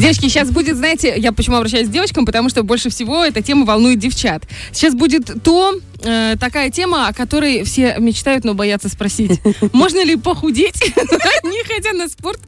Девочки, 0.00 0.28
сейчас 0.28 0.50
будет, 0.50 0.76
знаете, 0.76 1.12
я 1.18 1.30
почему 1.30 1.56
обращаюсь 1.56 1.88
к 1.88 1.90
девочкам, 1.90 2.24
потому 2.24 2.48
что 2.48 2.62
больше 2.62 2.88
всего 2.88 3.22
эта 3.22 3.42
тема 3.42 3.66
волнует 3.66 3.98
девчат. 3.98 4.44
Сейчас 4.72 4.94
будет 4.94 5.30
то, 5.44 5.78
э, 6.02 6.36
такая 6.38 6.70
тема, 6.70 7.08
о 7.08 7.12
которой 7.12 7.64
все 7.64 7.96
мечтают, 7.98 8.44
но 8.44 8.54
боятся 8.54 8.88
спросить. 8.88 9.40
Можно 9.72 10.04
ли 10.04 10.16
похудеть, 10.16 10.80
не 11.44 11.64
ходя 11.74 11.92
на 11.92 12.08
спорт, 12.08 12.40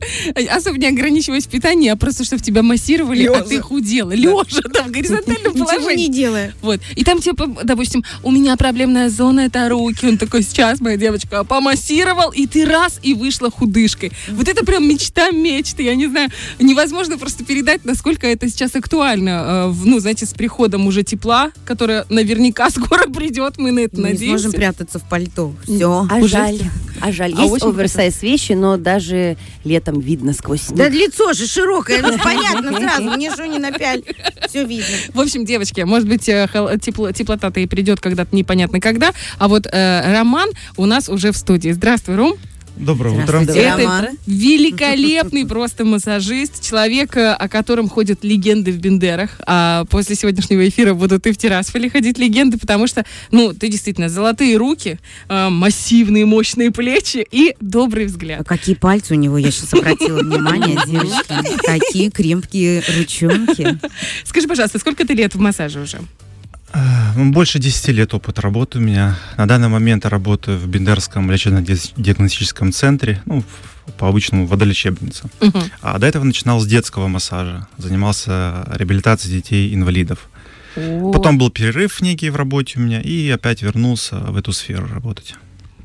особо 0.50 0.79
не 0.79 0.86
ограничиваясь 0.86 1.46
в 1.46 1.48
питании, 1.50 1.88
а 1.88 1.96
просто, 1.96 2.25
чтобы 2.25 2.43
тебя 2.43 2.62
массировали, 2.62 3.27
а 3.27 3.43
ты 3.43 3.61
худела. 3.61 4.12
Лежа 4.12 4.61
там 4.73 4.88
в 4.88 4.91
горизонтальном 4.91 5.54
положении. 5.54 6.07
не 6.07 6.12
делая. 6.12 6.54
Вот. 6.62 6.80
И 6.96 7.04
там, 7.04 7.20
типа, 7.20 7.46
допустим, 7.64 8.04
у 8.23 8.30
меня 8.30 8.57
проблемная 8.57 9.09
зона 9.11 9.41
это 9.41 9.69
руки. 9.69 10.07
Он 10.07 10.19
такой, 10.19 10.43
сейчас, 10.43 10.80
моя 10.80 10.96
девочка, 10.96 11.45
помассировал, 11.45 12.30
и 12.30 12.46
ты 12.46 12.64
раз 12.64 12.98
и 13.03 13.14
вышла 13.14 13.50
худышкой. 13.50 14.12
Вот 14.29 14.48
это 14.48 14.64
прям 14.64 14.89
мечта 14.89 15.30
мечты. 15.30 15.82
Я 15.82 15.95
не 15.95 16.07
знаю, 16.07 16.29
невозможно 16.59 17.19
просто 17.19 17.45
передать, 17.45 17.84
насколько 17.84 18.27
это 18.27 18.48
сейчас 18.48 18.75
актуально. 18.75 19.71
э, 19.71 19.75
Ну, 19.84 19.98
знаете, 20.00 20.26
с 20.26 20.32
приходом 20.34 20.86
уже 20.86 21.03
тепла, 21.03 21.50
которое 21.64 22.07
наверняка 22.08 22.71
скоро 22.71 23.07
придет, 23.08 23.42
мы 23.59 23.71
на 23.71 23.81
это 23.81 23.96
Мы 24.01 24.09
не 24.09 24.13
надеемся. 24.14 24.43
сможем 24.45 24.53
прятаться 24.59 24.99
в 24.99 25.09
пальто. 25.09 25.55
Все. 25.64 26.07
А 26.11 26.17
Уже 26.17 26.29
жаль, 26.29 26.59
а 27.01 27.13
жаль. 27.13 27.35
А 27.37 27.43
Есть 27.43 27.63
оверсайз 27.65 28.23
вещи, 28.23 28.53
но 28.53 28.77
даже 28.77 29.37
летом 29.65 30.01
видно 30.01 30.32
сквозь 30.32 30.67
Да 30.68 30.89
снег. 30.89 30.93
лицо 30.93 31.32
же 31.32 31.46
широкое, 31.46 32.03
ну 32.03 32.19
понятно 32.19 32.73
сразу, 32.78 33.03
мне 33.11 33.31
что 33.33 33.47
не 33.47 33.59
напяль. 33.59 34.03
Все 34.48 34.65
видно. 34.65 34.84
В 35.15 35.20
общем, 35.20 35.45
девочки, 35.45 35.81
может 35.83 36.09
быть, 36.09 36.28
э, 36.28 36.48
теплота-то 36.81 37.61
и 37.61 37.67
придет 37.67 38.01
когда-то 38.01 38.34
непонятно 38.34 38.81
когда. 38.81 39.12
А 39.39 39.48
вот 39.48 39.67
э, 39.67 40.12
Роман 40.12 40.48
у 40.77 40.87
нас 40.87 41.09
уже 41.09 41.33
в 41.33 41.37
студии. 41.37 41.70
Здравствуй, 41.70 42.17
Ром. 42.17 42.34
Доброе 42.77 43.22
утро. 43.22 43.39
Это 43.41 44.11
великолепный 44.27 45.47
просто 45.47 45.84
массажист, 45.84 46.62
человек, 46.62 47.17
э, 47.17 47.33
о 47.33 47.48
котором 47.48 47.89
ходят 47.89 48.25
легенды 48.25 48.72
в 48.72 48.78
Бендерах. 48.78 49.41
А 49.47 49.84
после 49.86 50.17
сегодняшнего 50.17 50.67
эфира 50.69 50.95
будут 50.95 51.27
и 51.27 51.33
в 51.33 51.37
Тирасполе 51.37 51.91
ходить 51.91 52.19
легенды, 52.19 52.59
потому 52.59 52.87
что, 52.87 53.05
ну, 53.31 53.53
ты 53.53 53.69
действительно 53.69 54.09
золотые 54.09 54.56
руки, 54.56 54.98
э, 55.28 55.48
массивные 55.48 56.25
мощные 56.25 56.70
плечи 56.70 57.27
и 57.31 57.55
добрый 57.61 58.06
А 58.06 58.09
взгляд. 58.09 58.48
какие 58.48 58.75
пальцы 58.75 59.15
у 59.15 59.17
него, 59.17 59.39
я 59.39 59.50
сейчас 59.50 59.75
обратила 59.75 60.19
внимание, 60.20 60.78
девочки. 60.87 61.67
Какие 61.67 62.11
крепкие 62.11 62.83
ручонки. 62.98 63.78
Скажи, 64.25 64.48
пожалуйста, 64.48 64.78
сколько 64.78 65.06
ты 65.06 65.15
лет 65.15 65.34
в 65.34 65.39
массаже 65.39 65.81
уже? 65.81 66.00
Э, 66.75 66.78
ну, 67.17 67.31
Больше 67.33 67.59
10 67.59 67.89
лет 67.89 68.15
опыта 68.15 68.41
работы 68.42 68.78
у 68.78 68.81
меня. 68.81 69.19
На 69.37 69.47
данный 69.47 69.69
момент 69.69 70.05
я 70.05 70.11
работаю 70.11 70.59
в 70.59 70.67
Бендерском 70.67 71.31
лечебно-диагностическом 71.31 72.73
центре, 72.73 73.23
ну, 73.27 73.42
в- 73.42 73.92
по-обычному 73.98 74.47
водолечебница. 74.47 75.28
Мгм. 75.41 75.62
А 75.83 75.98
до 75.98 76.06
этого 76.06 76.25
начинал 76.25 76.61
с 76.61 76.67
детского 76.67 77.09
массажа. 77.09 77.67
Занимался 77.78 78.67
реабилитацией 78.73 79.37
детей-инвалидов. 79.37 80.28
О. 80.77 81.11
Потом 81.12 81.37
был 81.37 81.50
перерыв 81.50 82.00
некий 82.00 82.31
в 82.31 82.37
работе 82.37 82.78
у 82.78 82.83
меня, 82.83 83.00
и 83.03 83.28
опять 83.28 83.61
вернулся 83.62 84.17
в 84.17 84.37
эту 84.39 84.53
сферу 84.53 84.87
работать. 84.89 85.34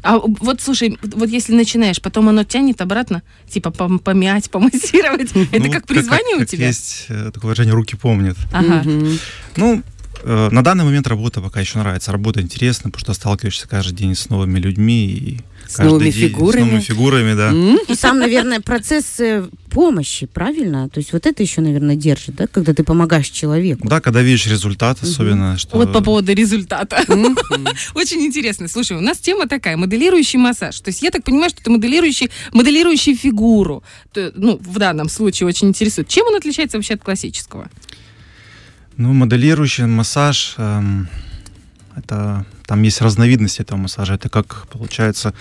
А 0.04 0.20
вот 0.20 0.62
слушай, 0.62 0.98
вот 1.02 1.28
если 1.28 1.54
начинаешь, 1.54 2.00
потом 2.00 2.30
оно 2.30 2.44
тянет 2.46 2.80
обратно, 2.82 3.24
типа 3.50 3.70
пом- 3.70 4.00
помять, 4.00 4.50
помассировать. 4.50 5.32
Это 5.52 5.66
Ну, 5.66 5.72
как 5.72 5.86
призвание 5.88 6.36
у 6.38 6.40
как 6.40 6.48
тебя? 6.48 6.68
Есть 6.68 7.08
э, 7.10 7.32
такое 7.34 7.50
выражение 7.50 7.74
«руки 7.74 7.98
помнят». 7.98 8.38
Ага. 8.54 8.84
Мгм. 8.90 9.20
Ну, 9.58 9.84
на 10.24 10.64
данный 10.64 10.84
момент 10.84 11.08
работа 11.08 11.42
пока 11.42 11.60
еще 11.60 11.80
нравится. 11.80 12.12
Работа 12.12 12.42
интересна, 12.42 12.90
потому 12.90 13.02
что 13.02 13.14
сталкиваешься 13.14 13.68
каждый 13.68 13.96
день 13.96 14.16
с 14.16 14.30
новыми 14.30 14.60
людьми 14.60 15.08
и 15.08 15.40
С 15.68 15.78
новыми 15.80 16.10
день- 16.10 16.30
фигурами. 16.30 16.62
С 16.62 16.66
новыми 16.66 16.82
фигурами, 16.82 17.34
да. 17.36 17.54
И 17.88 17.96
сам, 17.96 18.20
наверное, 18.20 18.60
процесс 18.62 19.20
э, 19.20 19.48
помощи, 19.70 20.26
правильно? 20.26 20.90
То 20.90 21.00
есть 21.00 21.14
вот 21.14 21.26
это 21.26 21.44
еще, 21.44 21.62
наверное, 21.62 21.96
держит, 21.96 22.36
да, 22.36 22.48
когда 22.48 22.74
ты 22.74 22.84
помогаешь 22.84 23.30
человеку. 23.30 23.88
Да, 23.88 24.00
когда 24.02 24.22
видишь 24.22 24.48
результат, 24.48 25.02
особенно, 25.04 25.58
что... 25.58 25.78
Вот 25.78 25.94
по 25.94 26.02
поводу 26.02 26.34
результата. 26.34 27.04
Очень 27.96 28.26
интересно. 28.26 28.68
Слушай, 28.68 28.98
у 28.98 29.02
нас 29.02 29.18
тема 29.20 29.48
такая, 29.48 29.78
моделирующий 29.78 30.40
массаж. 30.40 30.80
То 30.82 30.90
есть 30.90 31.02
я 31.02 31.12
так 31.12 31.24
понимаю, 31.24 31.50
что 31.50 31.64
ты 31.64 31.70
моделирующий, 31.70 32.30
моделирующий 32.54 33.16
фигуру. 33.16 33.84
То- 34.14 34.32
ну, 34.36 34.58
в 34.62 34.78
данном 34.80 35.10
случае 35.10 35.48
очень 35.48 35.68
интересует. 35.70 36.08
Чем 36.08 36.28
он 36.28 36.36
отличается 36.36 36.78
вообще 36.78 36.96
от 36.96 37.02
классического? 37.04 37.70
Ну, 38.98 39.14
моделирующий 39.14 39.86
массаж, 39.86 40.56
эм, 40.58 41.08
это... 41.96 42.46
Там 42.68 42.84
есть 42.84 43.02
разновидности 43.02 43.62
этого 43.62 43.80
массажа. 43.80 44.14
Это 44.16 44.30
как, 44.30 44.68
получается, 44.70 45.34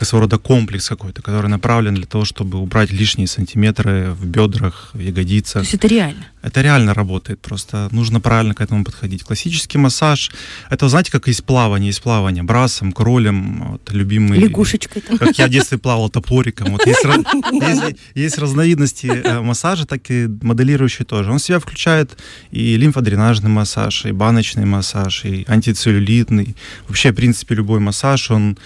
своего 0.00 0.22
рода 0.24 0.38
комплекс 0.38 0.88
какой-то, 0.88 1.22
который 1.22 1.46
направлен 1.48 1.94
для 1.94 2.06
того, 2.06 2.24
чтобы 2.24 2.58
убрать 2.58 2.90
лишние 2.90 3.28
сантиметры 3.28 4.10
в 4.10 4.26
бедрах, 4.26 4.90
в 4.92 4.98
То 4.98 5.02
ягодицах. 5.02 5.62
есть 5.62 5.74
это 5.74 5.86
реально. 5.86 6.26
Это 6.42 6.60
реально 6.60 6.92
работает, 6.92 7.40
просто 7.40 7.88
нужно 7.92 8.20
правильно 8.20 8.52
к 8.52 8.60
этому 8.60 8.84
подходить. 8.84 9.22
Классический 9.22 9.78
массаж, 9.78 10.32
это, 10.70 10.88
знаете, 10.88 11.12
как 11.12 11.28
есть 11.28 11.44
плавание, 11.44 11.86
есть 11.86 12.02
плавание 12.02 12.42
брасом, 12.42 12.90
кролем, 12.92 13.68
вот, 13.72 13.92
любимый... 13.92 14.40
Лягушечкой 14.40 15.02
там. 15.02 15.18
Как 15.18 15.38
я 15.38 15.46
в 15.46 15.50
детстве 15.50 15.78
плавал 15.78 16.10
топориком. 16.10 16.72
Вот 16.72 16.84
есть, 16.84 17.04
раз- 17.04 17.24
есть, 17.52 17.96
есть 18.16 18.38
разновидности 18.38 19.06
э, 19.06 19.40
массажа, 19.40 19.86
так 19.86 20.10
и 20.10 20.26
моделирующий 20.42 21.04
тоже. 21.04 21.30
Он 21.30 21.38
в 21.38 21.42
себя 21.42 21.60
включает 21.60 22.18
и 22.50 22.76
лимфодренажный 22.76 23.50
массаж, 23.50 24.04
и 24.06 24.10
баночный 24.10 24.64
массаж, 24.64 25.24
и 25.24 25.44
антицеллюлитный. 25.46 26.56
Вообще, 26.88 27.12
в 27.12 27.14
принципе, 27.14 27.54
любой 27.54 27.80
массаж, 27.80 28.30
он 28.30 28.58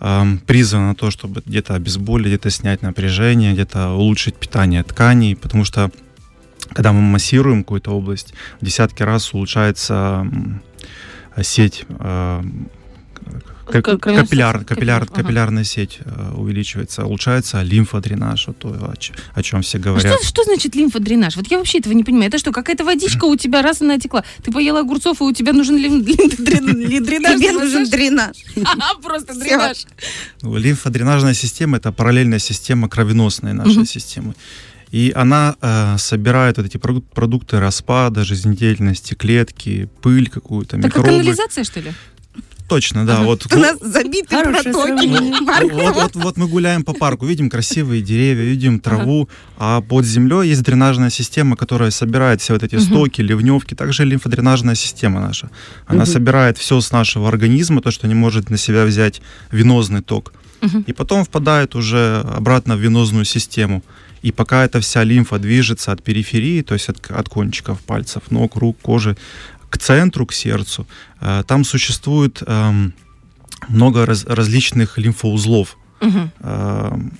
эм, 0.00 0.38
призван 0.38 0.88
на 0.88 0.94
то, 0.94 1.10
чтобы 1.10 1.42
где-то 1.44 1.74
обезболить, 1.74 2.26
где-то 2.28 2.50
снять 2.50 2.82
напряжение, 2.82 3.52
где-то 3.52 3.90
улучшить 3.90 4.36
питание 4.36 4.82
тканей, 4.82 5.36
потому 5.36 5.64
что 5.64 5.90
когда 6.70 6.92
мы 6.92 7.00
массируем 7.00 7.64
какую-то 7.64 7.92
область, 7.92 8.34
в 8.60 8.64
десятки 8.64 9.02
раз 9.02 9.32
улучшается 9.32 10.26
сеть 11.42 11.84
э, 11.88 12.42
К- 12.42 12.77
капилляр, 13.70 14.64
капилляр, 14.64 15.02
ага. 15.02 15.14
капиллярная 15.14 15.64
сеть 15.64 15.98
э, 16.04 16.32
увеличивается, 16.36 17.04
улучшается 17.04 17.62
лимфодренаж, 17.62 18.46
вот 18.48 18.58
то, 18.58 18.94
о, 19.34 19.42
чем 19.42 19.62
все 19.62 19.78
А 19.78 19.80
говорят. 19.80 20.14
что, 20.20 20.26
что 20.26 20.44
значит 20.44 20.74
лимфодренаж? 20.74 21.36
Вот 21.36 21.46
я 21.50 21.58
вообще 21.58 21.78
этого 21.78 21.92
не 21.92 22.04
понимаю. 22.04 22.28
Это 22.28 22.38
что, 22.38 22.52
какая-то 22.52 22.84
водичка 22.84 23.24
у 23.24 23.36
тебя 23.36 23.62
раз 23.62 23.80
она 23.82 23.94
натекла? 23.94 24.24
Ты 24.42 24.50
поела 24.52 24.80
огурцов, 24.80 25.20
и 25.20 25.24
у 25.24 25.32
тебя 25.32 25.52
нужен 25.52 25.76
лим- 25.76 26.02
лимфодрен- 26.02 27.00
дренаж? 27.04 27.38
Тебе 27.40 27.52
нужен 27.52 27.88
дренаж. 27.90 28.36
Ага, 28.64 29.00
просто 29.02 29.34
дренаж. 29.38 29.84
Ну, 30.42 30.56
Лимфодренажная 30.56 31.34
система 31.34 31.76
это 31.76 31.92
параллельная 31.92 32.38
система 32.38 32.88
кровеносной 32.88 33.52
нашей 33.52 33.86
системы. 33.86 34.34
И 34.90 35.12
она 35.14 35.54
э, 35.60 35.96
собирает 35.98 36.56
вот 36.56 36.64
эти 36.64 36.78
продук- 36.78 37.04
продукты 37.14 37.60
распада, 37.60 38.24
жизнедеятельности, 38.24 39.12
клетки, 39.12 39.88
пыль 40.00 40.30
какую-то, 40.30 40.76
Так 40.80 40.92
как 40.92 41.02
микробы. 41.02 41.08
канализация, 41.18 41.64
что 41.64 41.80
ли? 41.80 41.92
Точно, 42.68 43.06
да. 43.06 43.14
Ага. 43.16 43.24
Вот, 43.24 43.46
У 43.54 43.58
нас 43.58 43.78
забиты 43.80 44.36
Хорошее 44.36 44.74
протоки. 44.74 45.08
Вот, 45.72 45.94
вот, 45.94 46.16
вот 46.16 46.36
мы 46.36 46.46
гуляем 46.48 46.84
по 46.84 46.92
парку, 46.92 47.24
видим 47.26 47.48
красивые 47.48 48.02
деревья, 48.02 48.44
видим 48.44 48.78
траву, 48.78 49.28
а 49.56 49.80
под 49.80 50.04
землей 50.04 50.48
есть 50.50 50.62
дренажная 50.62 51.10
система, 51.10 51.56
которая 51.56 51.90
собирает 51.90 52.40
все 52.42 52.52
вот 52.52 52.62
эти 52.62 52.74
Мгм. 52.76 52.84
стоки, 52.84 53.22
ливневки, 53.22 53.74
также 53.74 54.04
лимфодренажная 54.04 54.74
система 54.74 55.20
наша. 55.20 55.50
Она 55.86 56.02
Мгм. 56.04 56.12
собирает 56.12 56.58
все 56.58 56.80
с 56.80 56.92
нашего 56.92 57.28
организма, 57.28 57.80
то, 57.80 57.90
что 57.90 58.06
не 58.06 58.14
может 58.14 58.50
на 58.50 58.58
себя 58.58 58.84
взять 58.84 59.22
венозный 59.50 60.02
ток, 60.02 60.32
Мгм. 60.60 60.84
и 60.86 60.92
потом 60.92 61.24
впадает 61.24 61.74
уже 61.74 62.20
обратно 62.36 62.76
в 62.76 62.80
венозную 62.80 63.24
систему. 63.24 63.82
И 64.20 64.32
пока 64.32 64.64
эта 64.64 64.80
вся 64.80 65.04
лимфа 65.04 65.38
движется 65.38 65.92
от 65.92 66.02
периферии, 66.02 66.62
то 66.62 66.74
есть 66.74 66.88
от, 66.90 67.10
от 67.10 67.28
кончиков 67.28 67.78
пальцев, 67.80 68.22
ног, 68.30 68.56
рук, 68.56 68.76
кожи, 68.82 69.16
к 69.78 69.82
центру, 69.82 70.26
к 70.26 70.32
сердцу, 70.32 70.86
э, 71.20 71.42
там 71.46 71.64
существует 71.64 72.42
эм, 72.46 72.92
много 73.68 74.06
раз- 74.06 74.24
различных 74.26 74.98
лимфоузлов, 74.98 75.76
эм, 76.00 77.12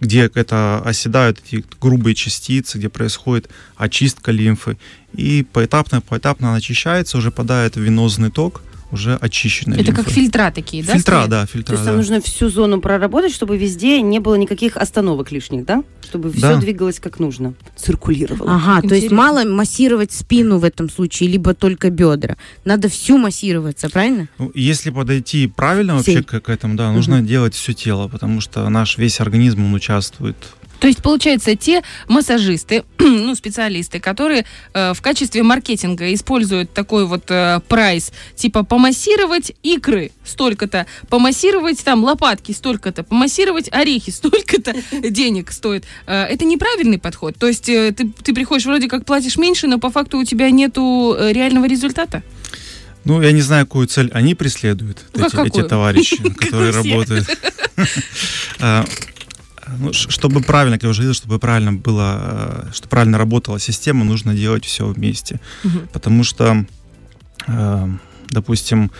где 0.00 0.30
это 0.34 0.82
оседают 0.84 1.40
эти 1.44 1.64
грубые 1.80 2.14
частицы, 2.14 2.78
где 2.78 2.88
происходит 2.88 3.48
очистка 3.76 4.32
лимфы. 4.32 4.76
И 5.12 5.46
поэтапно, 5.52 6.00
поэтапно 6.00 6.48
она 6.48 6.56
очищается, 6.56 7.18
уже 7.18 7.30
падает 7.30 7.76
в 7.76 7.80
венозный 7.80 8.30
ток, 8.30 8.62
уже 8.90 9.16
очищенная 9.16 9.76
Это 9.78 9.88
лимфа. 9.88 10.02
как 10.04 10.12
фильтра 10.12 10.50
такие, 10.54 10.82
да? 10.82 10.94
Фильтра, 10.94 11.12
стоят? 11.12 11.30
да, 11.30 11.46
То 11.46 11.52
фильтра, 11.52 11.72
есть 11.74 11.84
да. 11.84 11.90
нам 11.90 11.98
нужно 11.98 12.20
всю 12.20 12.48
зону 12.48 12.80
проработать, 12.80 13.32
чтобы 13.34 13.56
везде 13.58 14.00
не 14.00 14.18
было 14.18 14.34
никаких 14.36 14.76
остановок 14.76 15.30
лишних, 15.32 15.64
да? 15.64 15.82
Чтобы 16.02 16.30
все 16.32 16.40
Да. 16.40 16.56
двигалось 16.56 16.98
как 17.00 17.18
нужно, 17.18 17.52
циркулировало. 17.76 18.50
Ага, 18.54 18.80
то 18.88 18.94
есть 18.94 19.06
Интересно. 19.06 19.16
мало 19.16 19.44
массировать 19.44 20.12
спину 20.12 20.58
в 20.58 20.64
этом 20.64 20.88
случае, 20.88 21.28
либо 21.28 21.52
только 21.54 21.90
бедра. 21.90 22.36
Надо 22.64 22.88
всю 22.88 23.18
массироваться, 23.18 23.88
правильно? 23.90 24.28
Ну, 24.38 24.50
если 24.54 24.90
подойти 24.90 25.46
правильно 25.48 26.00
Всей. 26.02 26.16
вообще 26.16 26.40
к, 26.40 26.44
к 26.44 26.48
этому, 26.48 26.76
да, 26.76 26.90
нужно 26.92 27.20
делать 27.20 27.54
все 27.54 27.74
тело, 27.74 28.08
потому 28.08 28.40
что 28.40 28.68
наш 28.68 28.96
весь 28.98 29.20
организм, 29.20 29.64
он 29.66 29.74
участвует 29.74 30.36
То 30.80 30.86
есть, 30.86 31.02
получается, 31.02 31.56
те 31.56 31.82
массажисты, 32.08 32.84
ну, 32.98 33.34
специалисты, 33.34 34.00
которые 34.00 34.46
э, 34.74 34.92
в 34.94 35.02
качестве 35.02 35.42
маркетинга 35.42 36.12
используют 36.14 36.72
такой 36.72 37.06
вот 37.06 37.24
э, 37.30 37.60
прайс, 37.68 38.12
типа 38.36 38.64
помассировать 38.64 39.52
икры 39.62 40.12
столько-то, 40.24 40.86
помассировать 41.08 41.82
там 41.82 42.04
лопатки 42.04 42.52
столько-то, 42.52 43.02
помассировать 43.02 43.68
орехи 43.72 44.10
столько-то 44.12 44.74
денег 45.10 45.50
стоит. 45.50 45.84
Э, 46.06 46.24
это 46.24 46.44
неправильный 46.44 46.98
подход. 46.98 47.36
То 47.36 47.48
есть 47.48 47.68
э, 47.68 47.92
ты, 47.92 48.10
ты 48.22 48.34
приходишь 48.34 48.66
вроде 48.66 48.88
как 48.88 49.04
платишь 49.04 49.36
меньше, 49.36 49.66
но 49.66 49.78
по 49.78 49.90
факту 49.90 50.18
у 50.18 50.24
тебя 50.24 50.50
нету 50.50 51.16
э, 51.18 51.32
реального 51.32 51.66
результата. 51.66 52.22
Ну, 53.04 53.22
я 53.22 53.32
не 53.32 53.40
знаю, 53.40 53.66
какую 53.66 53.86
цель 53.86 54.10
они 54.12 54.34
преследуют, 54.34 54.98
Ну, 55.14 55.24
эти, 55.26 55.36
а 55.36 55.40
эти 55.42 55.48
какую? 55.48 55.68
товарищи, 55.68 56.16
которые 56.38 56.72
работают. 56.72 57.26
Ну, 59.78 59.92
Чтобы 59.92 60.40
правильно, 60.40 60.76
как 60.76 60.84
я 60.84 60.88
уже 60.90 61.02
говорил, 61.02 61.14
чтобы 61.14 61.38
правильно 61.38 61.72
было, 61.72 62.66
э, 62.68 62.72
чтобы 62.72 62.88
правильно 62.88 63.18
работала 63.18 63.58
система, 63.58 64.04
нужно 64.04 64.34
делать 64.34 64.64
все 64.64 64.86
вместе. 64.86 65.40
Мгм. 65.64 65.88
Потому 65.92 66.24
что, 66.24 66.64
э, 67.46 67.88
допустим, 68.30 68.90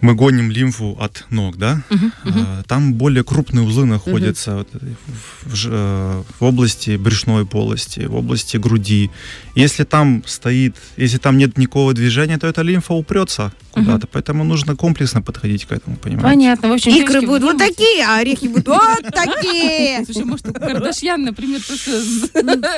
мы 0.00 0.14
гоним 0.14 0.50
лимфу 0.50 0.96
от 1.00 1.26
ног, 1.30 1.56
да? 1.56 1.82
Мгм. 1.90 2.12
А, 2.24 2.62
Там 2.66 2.94
более 2.94 3.24
крупные 3.24 3.66
узлы 3.66 3.86
находятся 3.86 4.56
вот, 4.56 4.68
в, 4.72 5.54
в 5.54 5.68
э, 5.70 6.22
в 6.38 6.44
области 6.44 6.96
брюшной 6.96 7.46
полости, 7.46 8.00
в 8.00 8.14
области 8.14 8.56
груди. 8.56 9.10
Если 9.54 9.84
там 9.84 10.22
стоит, 10.26 10.76
если 10.96 11.18
там 11.18 11.38
нет 11.38 11.58
никакого 11.58 11.92
движения, 11.92 12.38
то 12.38 12.46
эта 12.46 12.62
лимфа 12.62 12.94
упрется 12.94 13.52
куда-то. 13.72 14.06
Поэтому 14.06 14.44
нужно 14.44 14.76
комплексно 14.76 15.22
подходить 15.22 15.64
к 15.64 15.72
этому, 15.72 15.96
понимаете? 15.96 16.28
Понятно. 16.28 16.68
В 16.68 16.72
общем, 16.72 16.92
Икры 16.92 17.20
будут 17.22 17.42
вот 17.42 17.58
такие, 17.58 18.04
а 18.04 18.18
орехи 18.18 18.46
будут 18.46 18.68
вот 18.68 19.02
такие. 19.12 20.04
Слушай, 20.04 20.24
может, 20.24 20.48
у 20.48 20.52
Кардашьян, 20.52 21.22
например, 21.22 21.60
просто... 21.66 21.90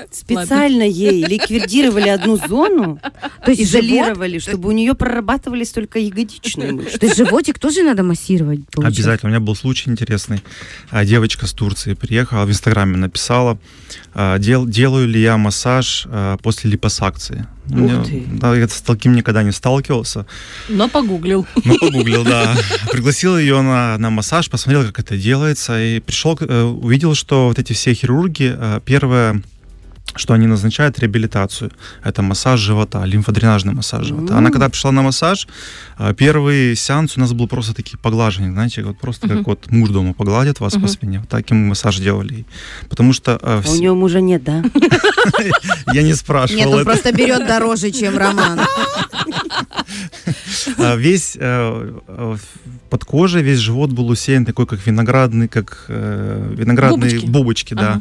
Специально 0.12 0.82
ей 0.82 1.24
ликвидировали 1.24 2.08
одну 2.08 2.36
зону, 2.36 3.00
То 3.44 3.50
есть 3.50 3.62
изолировали, 3.62 4.38
чтобы 4.38 4.68
у 4.68 4.72
нее 4.72 4.94
прорабатывались 4.94 5.70
только 5.70 5.98
ягодичные 5.98 6.72
мышцы. 6.72 6.98
Животик 7.16 7.58
тоже 7.58 7.82
надо 7.82 8.02
массировать, 8.02 8.60
получается? 8.70 9.00
Обязательно. 9.02 9.28
У 9.28 9.32
меня 9.32 9.40
был 9.40 9.54
случай 9.56 9.90
интересный. 9.90 10.42
А, 10.90 11.04
Девочка 11.04 11.46
с 11.46 11.52
Турции 11.52 11.94
приехала, 11.94 12.44
в 12.44 12.50
Инстаграме 12.50 12.96
написала, 12.96 13.58
а, 14.14 14.38
дел- 14.38 14.66
делаю 14.66 15.06
ли 15.08 15.20
я 15.20 15.36
массаж 15.36 16.04
а, 16.06 16.36
после 16.38 16.70
липосакции. 16.70 17.46
Ух 17.66 17.74
Мне- 17.76 18.02
ты. 18.04 18.24
Да, 18.32 18.56
я 18.56 18.66
с 18.68 18.80
таким 18.82 19.14
никогда 19.14 19.42
не 19.42 19.52
сталкивался. 19.52 20.26
Но 20.68 20.88
погуглил. 20.88 21.46
Ну, 21.64 21.78
погуглил, 21.78 22.24
да. 22.24 22.56
Пригласил 22.90 23.38
ее 23.38 23.60
на, 23.62 23.96
на 23.98 24.10
массаж, 24.10 24.50
посмотрел, 24.50 24.84
как 24.84 24.98
это 24.98 25.16
делается, 25.16 25.80
и 25.80 26.00
пришел, 26.00 26.36
э, 26.40 26.62
увидел, 26.62 27.14
что 27.14 27.48
вот 27.48 27.58
эти 27.58 27.72
все 27.72 27.94
хирурги, 27.94 28.56
первое, 28.84 29.42
что 30.14 30.34
они 30.34 30.46
назначают 30.46 30.98
реабилитацию. 30.98 31.70
Это 32.04 32.22
массаж 32.22 32.60
живота, 32.60 33.04
лимфодренажный 33.04 33.72
массаж 33.72 34.06
живота. 34.06 34.36
Она 34.36 34.46
М. 34.48 34.52
когда 34.52 34.68
пришла 34.68 34.92
на 34.92 35.02
массаж, 35.02 35.48
э, 35.98 36.14
первый 36.16 36.76
сеанс 36.76 37.16
у 37.16 37.20
нас 37.20 37.32
был 37.32 37.48
просто 37.48 37.72
такие 37.74 37.98
поглаживания, 37.98 38.52
знаете, 38.52 38.82
вот 38.82 38.98
просто 38.98 39.26
Мгм. 39.26 39.38
как 39.38 39.46
вот 39.46 39.70
муж 39.70 39.88
дома 39.90 40.12
погладит 40.14 40.60
вас 40.60 40.74
Мгм. 40.74 40.82
по 40.82 40.88
спине, 40.88 41.18
вот 41.20 41.28
так 41.28 41.50
и 41.50 41.54
мы 41.54 41.66
массаж 41.68 41.98
делали. 41.98 42.44
Потому 42.90 43.12
что 43.12 43.32
э, 43.32 43.38
А 43.42 43.58
у 43.58 43.60
вс- 43.62 43.78
нее 43.78 43.94
мужа 43.94 44.20
нет, 44.20 44.44
да? 44.44 44.62
я 45.94 46.02
не 46.02 46.08
Нет, 46.08 46.16
спрашивал 46.18 46.72
он 46.72 46.80
это. 46.80 46.84
просто 46.84 47.12
берет 47.12 47.46
дороже, 47.46 47.90
чем 47.90 48.18
Роман. 48.18 48.60
А, 50.78 50.96
весь 50.96 51.36
э, 51.40 51.98
э, 52.08 52.36
под 52.90 53.04
кожей 53.04 53.42
весь 53.42 53.58
живот 53.58 53.90
был 53.92 54.08
усеян 54.08 54.44
такой, 54.44 54.66
как 54.66 54.86
виноградный, 54.86 55.48
как 55.48 55.84
э, 55.88 56.54
виноградные 56.56 57.10
Бубочки? 57.10 57.26
бубочки, 57.30 57.74
да. 57.74 58.00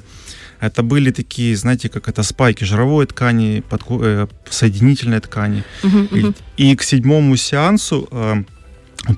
Это 0.62 0.84
были 0.84 1.12
такие, 1.12 1.56
знаете, 1.56 1.90
как 1.90 2.08
это 2.08 2.24
спайки 2.24 2.64
жировой 2.66 3.06
ткани, 3.08 3.64
подко- 3.70 4.00
э, 4.04 4.28
соединительной 4.50 5.20
ткани. 5.20 5.64
Мгм, 5.84 6.08
И, 6.12 6.20
мгм. 6.24 6.36
и 6.58 6.76
к 6.76 6.84
седьмому 6.84 7.36
сеансу 7.36 8.08
э, 8.12 8.44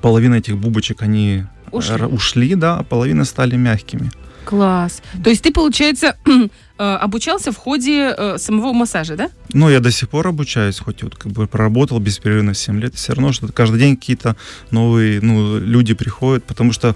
половина 0.02 0.36
этих 0.36 0.58
бубочек 0.58 1.02
они 1.04 1.44
э, 1.68 1.70
Ушли. 1.72 2.04
ушли, 2.06 2.56
да, 2.56 2.78
а 2.80 2.84
половина 2.84 3.26
стали 3.26 3.58
мягкими. 3.58 4.10
Класс. 4.46 5.02
То 5.24 5.30
есть 5.30 5.44
ты, 5.44 5.52
получается, 5.52 6.16
обучался 6.78 7.52
в 7.52 7.58
ходе 7.58 8.14
э, 8.18 8.38
самого 8.38 8.74
массажа, 8.74 9.16
да? 9.16 9.30
Но 9.54 9.70
я 9.70 9.80
до 9.80 9.92
сих 9.92 10.10
пор 10.10 10.28
обучаюсь, 10.28 10.80
хоть 10.80 11.04
вот 11.04 11.16
как 11.16 11.32
бы 11.32 11.46
проработал 11.48 12.00
беспрерывно 12.00 12.54
7 12.54 12.80
лет, 12.82 12.96
все 12.96 13.14
равно, 13.14 13.32
что 13.32 13.48
каждый 13.52 13.80
день 13.80 13.96
какие-то 13.96 14.36
новые 14.72 15.22
ну, 15.22 15.60
люди 15.60 15.94
приходят, 15.94 16.44
потому 16.46 16.74
что 16.74 16.96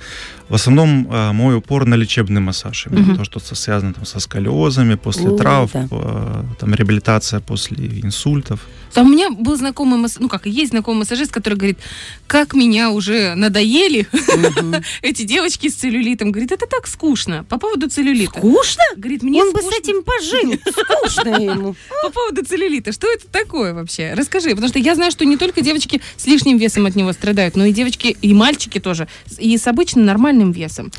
в 0.50 0.56
основном 0.56 1.08
э, 1.12 1.32
мой 1.32 1.56
упор 1.58 1.86
на 1.86 1.96
лечебный 1.96 2.42
массаж, 2.42 2.88
именно 2.88 3.08
Мгм. 3.14 3.18
то, 3.18 3.24
что 3.26 3.40
связано 3.56 3.94
там, 3.94 4.06
со 4.06 4.20
сколиозами, 4.20 4.96
после 4.96 5.30
О, 5.30 5.38
трав, 5.38 5.72
да. 5.74 5.88
э, 5.92 6.44
там 6.60 6.74
реабилитация 6.74 7.40
после 7.40 7.86
инсультов. 8.02 8.60
Там 8.94 9.08
у 9.08 9.10
меня 9.12 9.30
был 9.30 9.56
знакомый, 9.58 10.00
масс- 10.00 10.18
ну 10.20 10.28
как, 10.30 10.46
есть 10.48 10.72
знакомый 10.72 11.00
массажист, 11.00 11.32
который 11.32 11.56
говорит, 11.56 11.78
как 12.26 12.54
меня 12.54 12.90
уже 12.90 13.36
надоели 13.36 14.08
эти 15.02 15.24
девочки 15.24 15.70
с 15.70 15.76
целлюлитом. 15.76 16.32
Говорит, 16.32 16.52
это 16.52 16.66
так 16.66 16.88
скучно. 16.88 17.44
По 17.50 17.58
поводу 17.60 17.90
целлюлита. 17.90 18.40
Скучно? 18.40 18.84
Говорит, 18.96 19.24
мне 19.24 19.44
Он 19.44 19.52
бы 19.52 19.60
с 19.70 19.80
этим 19.80 20.04
пожил. 20.04 20.60
Скучно 20.72 21.42
ему. 21.42 21.76
По 22.04 22.10
поводу 22.10 22.44
целлюлита. 22.46 22.92
Что 22.92 23.08
это 23.12 23.28
такое 23.28 23.74
вообще? 23.74 24.14
Расскажи. 24.14 24.50
Потому 24.50 24.68
что 24.68 24.80
я 24.80 24.96
знаю, 24.96 25.12
что 25.12 25.26
не 25.26 25.38
только 25.38 25.62
девочки 25.62 26.02
с 26.16 26.26
лишним 26.26 26.58
весом 26.58 26.86
от 26.86 26.96
него 26.96 27.14
страдают, 27.14 27.56
но 27.56 27.66
и 27.66 27.72
девочки, 27.72 28.18
и 28.22 28.34
мальчики 28.34 28.80
тоже. 28.80 29.08
И 29.38 29.58
с 29.58 29.68
обычным 29.68 30.06
нормальным 30.06 30.52
весом. 30.52 30.92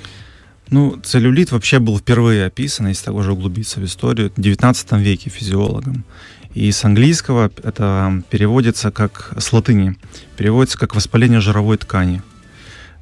Ну, 0.71 0.99
целлюлит 1.03 1.51
вообще 1.51 1.79
был 1.79 1.99
впервые 1.99 2.45
описан, 2.45 2.89
если 2.89 3.07
так 3.07 3.15
уже 3.15 3.33
углубиться 3.33 3.81
в 3.81 3.85
историю, 3.85 4.31
в 4.37 4.41
19 4.41 4.93
веке 4.93 5.31
физиологом. 5.31 6.05
И 6.55 6.71
с 6.73 6.85
английского 6.85 7.51
это 7.63 8.23
переводится 8.31 8.91
как, 8.91 9.33
с 9.39 9.53
латыни, 9.53 9.97
переводится 10.37 10.79
как 10.79 10.95
воспаление 10.95 11.41
жировой 11.41 11.79
ткани. 11.79 12.23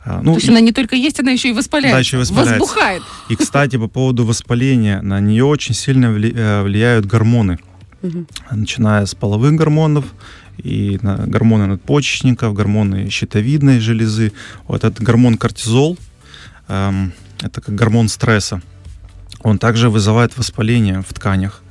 А, 0.09 0.21
Ну, 0.23 0.33
То 0.33 0.37
есть 0.39 0.47
и- 0.47 0.51
она 0.51 0.61
не 0.61 0.71
только 0.73 0.95
есть, 0.95 1.19
она 1.21 1.33
еще 1.33 1.49
и 1.49 1.53
воспаляется. 1.53 1.97
Да, 1.97 1.99
еще 1.99 2.17
и 2.17 2.21
воспаляется. 2.21 2.53
Возбухает. 2.61 3.03
И, 3.29 3.35
кстати, 3.35 3.77
по 3.77 3.89
поводу 3.89 4.25
воспаления, 4.25 5.03
на 5.03 5.19
нее 5.21 5.45
очень 5.45 5.75
сильно 5.75 6.07
э, 6.07 6.63
влияют 6.63 7.07
гормоны, 7.07 7.59
Мгм. 8.03 8.27
начиная 8.53 9.05
с 9.05 9.15
половых 9.17 9.55
гормонов 9.55 10.05
и 10.65 10.99
на 11.03 11.17
гормоны 11.27 11.67
надпочечников, 11.67 12.55
гормоны 12.55 13.11
щитовидной 13.11 13.81
железы. 13.81 14.33
Вот 14.69 14.85
этот 14.85 15.03
гормон 15.03 15.37
кортизол, 15.39 15.99
эм, 16.69 17.13
это 17.43 17.61
как 17.61 17.75
гормон 17.75 18.09
стресса, 18.09 18.63
он 19.43 19.59
также 19.59 19.91
вызывает 19.91 20.39
воспаление 20.39 21.03
в 21.03 21.13
тканях. 21.13 21.63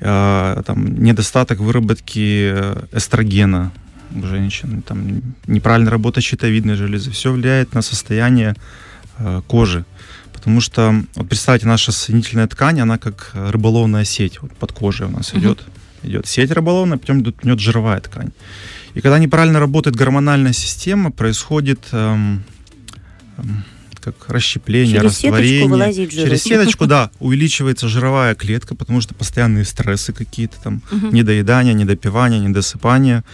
Э, 0.00 0.62
там, 0.66 1.02
недостаток 1.02 1.58
выработки 1.58 2.50
э, 2.54 2.84
эстрогена 2.92 3.70
у 4.14 4.26
женщин, 4.26 4.82
там, 4.82 5.22
неправильная 5.46 5.90
работа 5.90 6.20
щитовидной 6.20 6.74
железы, 6.76 7.10
все 7.10 7.32
влияет 7.32 7.74
на 7.74 7.82
состояние 7.82 8.54
э, 9.18 9.42
кожи. 9.46 9.84
Потому 10.32 10.60
что, 10.60 10.94
вот 11.16 11.28
представьте, 11.28 11.66
наша 11.66 11.92
соединительная 11.92 12.46
ткань, 12.46 12.80
она 12.80 12.98
как 12.98 13.30
э, 13.34 13.50
рыболовная 13.50 14.04
сеть 14.04 14.40
вот 14.42 14.52
под 14.52 14.72
кожей 14.72 15.06
у 15.06 15.10
нас 15.10 15.32
Мгм. 15.32 15.40
идет. 15.42 15.64
Идет 16.02 16.26
сеть 16.26 16.50
рыболовная, 16.52 16.98
потом 16.98 17.20
идет, 17.22 17.36
идет 17.42 17.58
жировая 17.58 18.00
ткань. 18.00 18.30
И 18.94 19.00
когда 19.00 19.18
неправильно 19.18 19.58
работает 19.60 19.96
гормональная 19.96 20.52
система, 20.52 21.10
происходит 21.10 21.80
эм, 21.92 22.44
эм, 23.38 23.64
как 24.00 24.14
расщепление, 24.28 24.94
Через 25.00 25.14
сеточку 25.14 25.30
растворение. 25.32 25.68
вылазит 25.68 26.12
жирок. 26.12 26.28
Через 26.28 26.42
сеточку, 26.44 26.86
да, 26.86 27.10
увеличивается 27.18 27.88
жировая 27.88 28.34
клетка, 28.36 28.76
потому 28.76 29.00
что 29.00 29.14
постоянные 29.14 29.64
стрессы 29.64 30.12
какие-то 30.12 30.56
там, 30.62 30.80
Мгм. 30.92 31.12
недоедание, 31.12 31.74
недопивание, 31.74 32.38
недосыпание. 32.38 33.24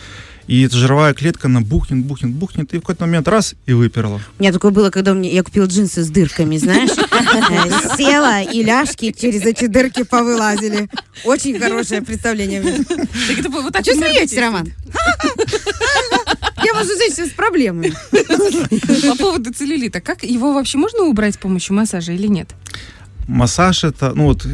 И 0.46 0.62
эта 0.62 0.76
жировая 0.76 1.14
клетка, 1.14 1.48
она 1.48 1.60
бухнет, 1.60 2.04
бухнет, 2.04 2.32
бухнет, 2.32 2.74
и 2.74 2.78
в 2.78 2.80
какой-то 2.80 3.06
момент 3.06 3.28
раз 3.28 3.54
и 3.66 3.72
выперла. 3.72 4.20
У 4.38 4.42
меня 4.42 4.52
такое 4.52 4.70
было, 4.70 4.90
когда 4.90 5.14
мне, 5.14 5.32
я 5.32 5.42
купила 5.42 5.66
джинсы 5.66 6.02
с 6.02 6.08
дырками, 6.08 6.56
знаешь. 6.56 6.90
Села, 7.96 8.42
и 8.42 8.62
ляжки 8.62 9.12
через 9.12 9.42
эти 9.42 9.66
дырки 9.66 10.02
повылазили. 10.02 10.88
Очень 11.24 11.58
хорошее 11.58 12.02
представление. 12.02 12.62
Так 12.84 13.38
это 13.38 13.48
вот 13.48 13.66
А 13.66 13.70
так 13.70 13.84
что 13.84 13.94
смеетесь, 13.94 14.38
Роман? 14.38 14.72
Я 16.64 16.74
может 16.74 16.96
женщина 16.98 17.26
с 17.26 17.30
проблемами. 17.30 17.92
По 19.08 19.16
поводу 19.16 19.52
целлюлита. 19.52 20.00
Как 20.00 20.22
его 20.22 20.52
вообще 20.52 20.78
можно 20.78 21.04
убрать 21.04 21.34
с 21.34 21.38
помощью 21.38 21.74
массажа 21.74 22.12
или 22.12 22.26
нет? 22.26 22.50
Массаж 23.28 23.84
это, 23.84 24.12
ну 24.14 24.24
вот, 24.24 24.46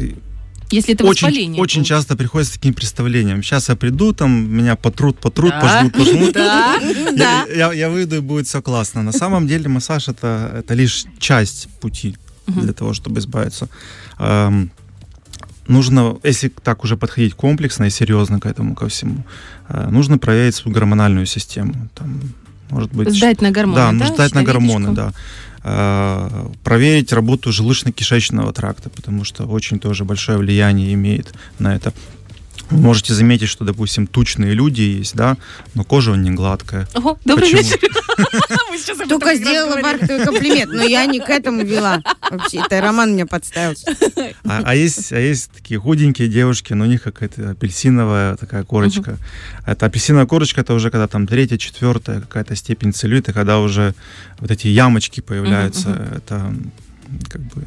Если 0.71 0.93
это 0.93 1.03
очень, 1.05 1.27
воспаление. 1.27 1.61
очень 1.61 1.83
часто 1.83 2.15
приходят 2.15 2.47
с 2.47 2.51
таким 2.51 2.73
представлением. 2.73 3.41
Сейчас 3.43 3.69
я 3.69 3.75
приду, 3.75 4.13
там 4.13 4.31
меня 4.31 4.75
потрут, 4.75 5.19
потрут, 5.19 5.49
Да. 5.51 5.61
пожмут, 5.61 5.93
пожмут. 5.93 6.33
Да, 6.33 6.79
Да. 7.17 7.45
Я, 7.55 7.73
я, 7.73 7.89
выйду 7.89 8.15
и 8.17 8.19
будет 8.19 8.45
все 8.47 8.61
классно. 8.61 9.03
На 9.03 9.11
самом 9.11 9.47
деле 9.47 9.67
массаж 9.67 10.07
это, 10.09 10.51
это 10.59 10.75
лишь 10.75 11.05
часть 11.19 11.67
пути 11.81 12.15
Мгм. 12.47 12.61
для 12.61 12.73
того, 12.73 12.93
чтобы 12.93 13.19
избавиться. 13.19 13.67
Эм, 14.19 14.69
нужно, 15.67 16.17
если 16.23 16.49
так 16.63 16.83
уже 16.83 16.97
подходить 16.97 17.33
комплексно 17.33 17.85
и 17.85 17.89
серьезно 17.89 18.39
к 18.39 18.45
этому 18.45 18.75
ко 18.75 18.87
всему, 18.87 19.23
э, 19.69 19.89
нужно 19.91 20.17
проверить 20.17 20.55
свою 20.55 20.73
гормональную 20.75 21.25
систему. 21.25 21.73
Там, 21.95 22.21
может 22.69 22.91
быть... 22.91 23.09
Сдать 23.15 23.41
на 23.41 23.51
гормоны, 23.51 23.99
Да, 23.99 24.07
да, 24.07 24.13
сдать 24.13 24.35
на 24.35 24.43
гормоны, 24.43 24.91
да. 24.93 25.13
Э, 25.63 26.47
Проверить 26.63 27.11
работу 27.11 27.49
желудочно-кишечного 27.51 28.53
тракта, 28.53 28.89
потому 28.89 29.23
что 29.23 29.45
очень 29.45 29.79
тоже 29.79 30.05
большое 30.05 30.37
влияние 30.37 30.93
имеет 30.93 31.33
на 31.59 31.75
это. 31.75 31.93
Вы 32.69 32.77
можете 32.77 33.13
заметить, 33.13 33.49
что, 33.49 33.65
допустим, 33.65 34.07
тучные 34.07 34.53
люди 34.53 34.81
есть, 34.81 35.15
да, 35.15 35.37
но 35.73 35.83
кожа 35.83 36.11
у 36.11 36.15
них 36.15 36.31
не 36.31 36.35
гладкая. 36.35 36.87
Ого, 36.95 37.17
добрый 37.25 37.49
Почему? 37.49 37.61
вечер. 37.61 39.07
Только 39.09 39.35
сделала. 39.35 39.81
Бархатовый 39.81 40.25
комплимент, 40.25 40.71
но 40.71 40.83
я 40.83 41.05
не 41.05 41.19
к 41.19 41.29
этому 41.29 41.63
вела. 41.63 42.01
Вообще, 42.29 42.59
это 42.59 42.81
Роман 42.81 43.13
меня 43.13 43.25
подставил. 43.25 43.75
А, 44.45 44.61
а 44.65 44.75
есть, 44.75 45.11
а 45.11 45.19
есть 45.19 45.51
такие 45.51 45.79
худенькие 45.79 46.27
девушки, 46.27 46.73
но 46.73 46.85
у 46.85 46.87
них 46.87 47.03
какая-то 47.03 47.51
апельсиновая 47.51 48.35
такая 48.35 48.63
корочка. 48.63 49.17
Это 49.65 49.85
апельсиновая 49.85 50.25
корочка, 50.25 50.61
это 50.61 50.73
уже 50.73 50.91
когда 50.91 51.07
там 51.07 51.27
третья, 51.27 51.57
четвертая 51.57 52.21
какая-то 52.21 52.55
степень 52.55 52.93
целлюлита, 52.93 53.33
когда 53.33 53.59
уже 53.59 53.95
вот 54.39 54.51
эти 54.51 54.67
ямочки 54.67 55.21
появляются. 55.21 56.09
Это 56.15 56.35
м, 56.35 56.71
как 57.29 57.41
бы 57.41 57.63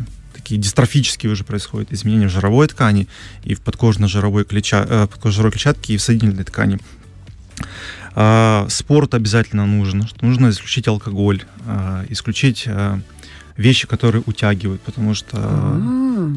такие 0.52 0.60
дистрофические 0.60 1.32
уже 1.32 1.44
происходят 1.44 1.92
изменения 1.92 2.28
в 2.28 2.30
жировой 2.30 2.68
ткани 2.68 3.08
и 3.42 3.54
в 3.54 3.62
подкожно-жировой, 3.62 4.44
клетча- 4.44 4.86
э, 4.86 5.06
подкожно-жировой 5.06 5.52
клетчатке 5.52 5.94
и 5.94 5.96
в 5.96 6.02
соединительной 6.02 6.44
ткани. 6.44 6.78
А, 8.14 8.66
спорт 8.68 9.14
обязательно 9.14 9.64
нужен. 9.66 10.06
Нужно 10.20 10.50
исключить 10.50 10.88
алкоголь, 10.88 11.40
а, 11.66 12.04
исключить 12.10 12.64
а, 12.66 13.00
вещи, 13.56 13.86
которые 13.86 14.22
утягивают, 14.26 14.80
потому 14.82 15.14
что, 15.14 15.36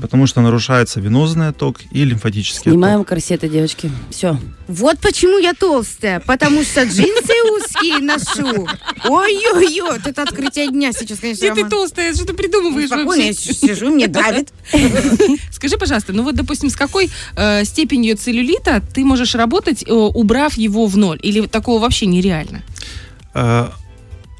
потому 0.01 0.27
что 0.27 0.41
нарушается 0.41 1.00
венозный 1.00 1.50
отток 1.50 1.79
и 1.91 2.03
лимфатический 2.03 2.72
Снимаем 2.72 3.01
отток. 3.01 3.10
корсеты, 3.10 3.48
девочки. 3.50 3.91
Все. 4.10 4.38
Вот 4.67 5.00
почему 5.00 5.38
я 5.38 5.53
толстая, 5.53 6.19
потому 6.19 6.63
что 6.63 6.84
джинсы 6.84 7.34
узкие 7.55 8.00
ношу. 8.00 8.67
Ой-ой-ой, 9.07 9.91
вот 9.98 10.07
это 10.07 10.24
открытие 10.24 10.69
дня 10.69 10.91
сейчас, 10.91 11.19
конечно, 11.19 11.45
И 11.45 11.51
ты 11.51 11.69
толстая, 11.69 12.13
что 12.13 12.25
ты 12.25 12.34
придумываешь 12.34 12.88
Спокойно, 12.88 13.22
я 13.22 13.27
вообще? 13.27 13.53
сижу, 13.53 13.89
мне 13.91 14.07
давит. 14.07 14.50
Скажи, 15.51 15.77
пожалуйста, 15.77 16.13
ну 16.13 16.24
вот, 16.24 16.36
допустим, 16.36 16.69
с 16.69 16.75
какой 16.75 17.10
э, 17.36 17.63
степенью 17.65 18.17
целлюлита 18.17 18.81
ты 18.93 19.05
можешь 19.05 19.36
работать, 19.36 19.84
э, 19.88 19.91
убрав 19.93 20.55
его 20.57 20.88
в 20.88 20.98
ноль? 20.98 21.19
Или 21.22 21.45
такого 21.48 21.79
вообще 21.79 22.05
нереально? 22.07 22.63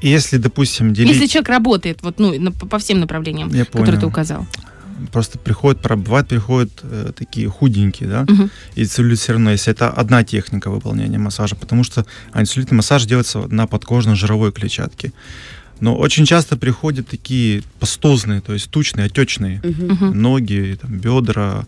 Если, 0.02 0.36
допустим, 0.38 0.92
делить... 0.92 1.12
Если 1.14 1.26
человек 1.26 1.48
работает 1.48 2.02
вот, 2.02 2.18
ну, 2.18 2.38
на- 2.38 2.52
по 2.52 2.78
всем 2.78 3.00
направлениям, 3.00 3.48
Я 3.52 3.64
которые 3.64 3.86
понял. 3.86 4.00
ты 4.00 4.06
указал. 4.06 4.46
Просто 5.12 5.38
приходят, 5.38 5.82
бывает, 5.98 6.26
приходят 6.26 6.70
э, 6.82 7.12
такие 7.14 7.48
худенькие, 7.50 8.08
да, 8.08 8.22
Мгм. 8.28 8.50
и 8.76 8.84
целлюлит 8.86 9.18
все 9.18 9.32
равно, 9.32 9.50
если 9.50 9.70
это 9.72 9.90
одна 9.90 10.24
техника 10.24 10.70
выполнения 10.70 11.18
массажа, 11.18 11.54
потому 11.54 11.84
что 11.84 12.06
антицеллюлитный 12.32 12.76
массаж 12.76 13.04
делается 13.04 13.46
на 13.48 13.66
подкожно-жировой 13.66 14.52
клетчатке. 14.52 15.12
Но 15.80 15.94
очень 15.96 16.24
часто 16.24 16.56
приходят 16.56 17.06
такие 17.08 17.62
пастозные, 17.80 18.40
то 18.40 18.52
есть 18.54 18.70
тучные, 18.70 19.06
отечные 19.06 19.60
Мгм. 19.62 20.20
ноги, 20.22 20.78
там, 20.80 20.98
бедра, 20.98 21.66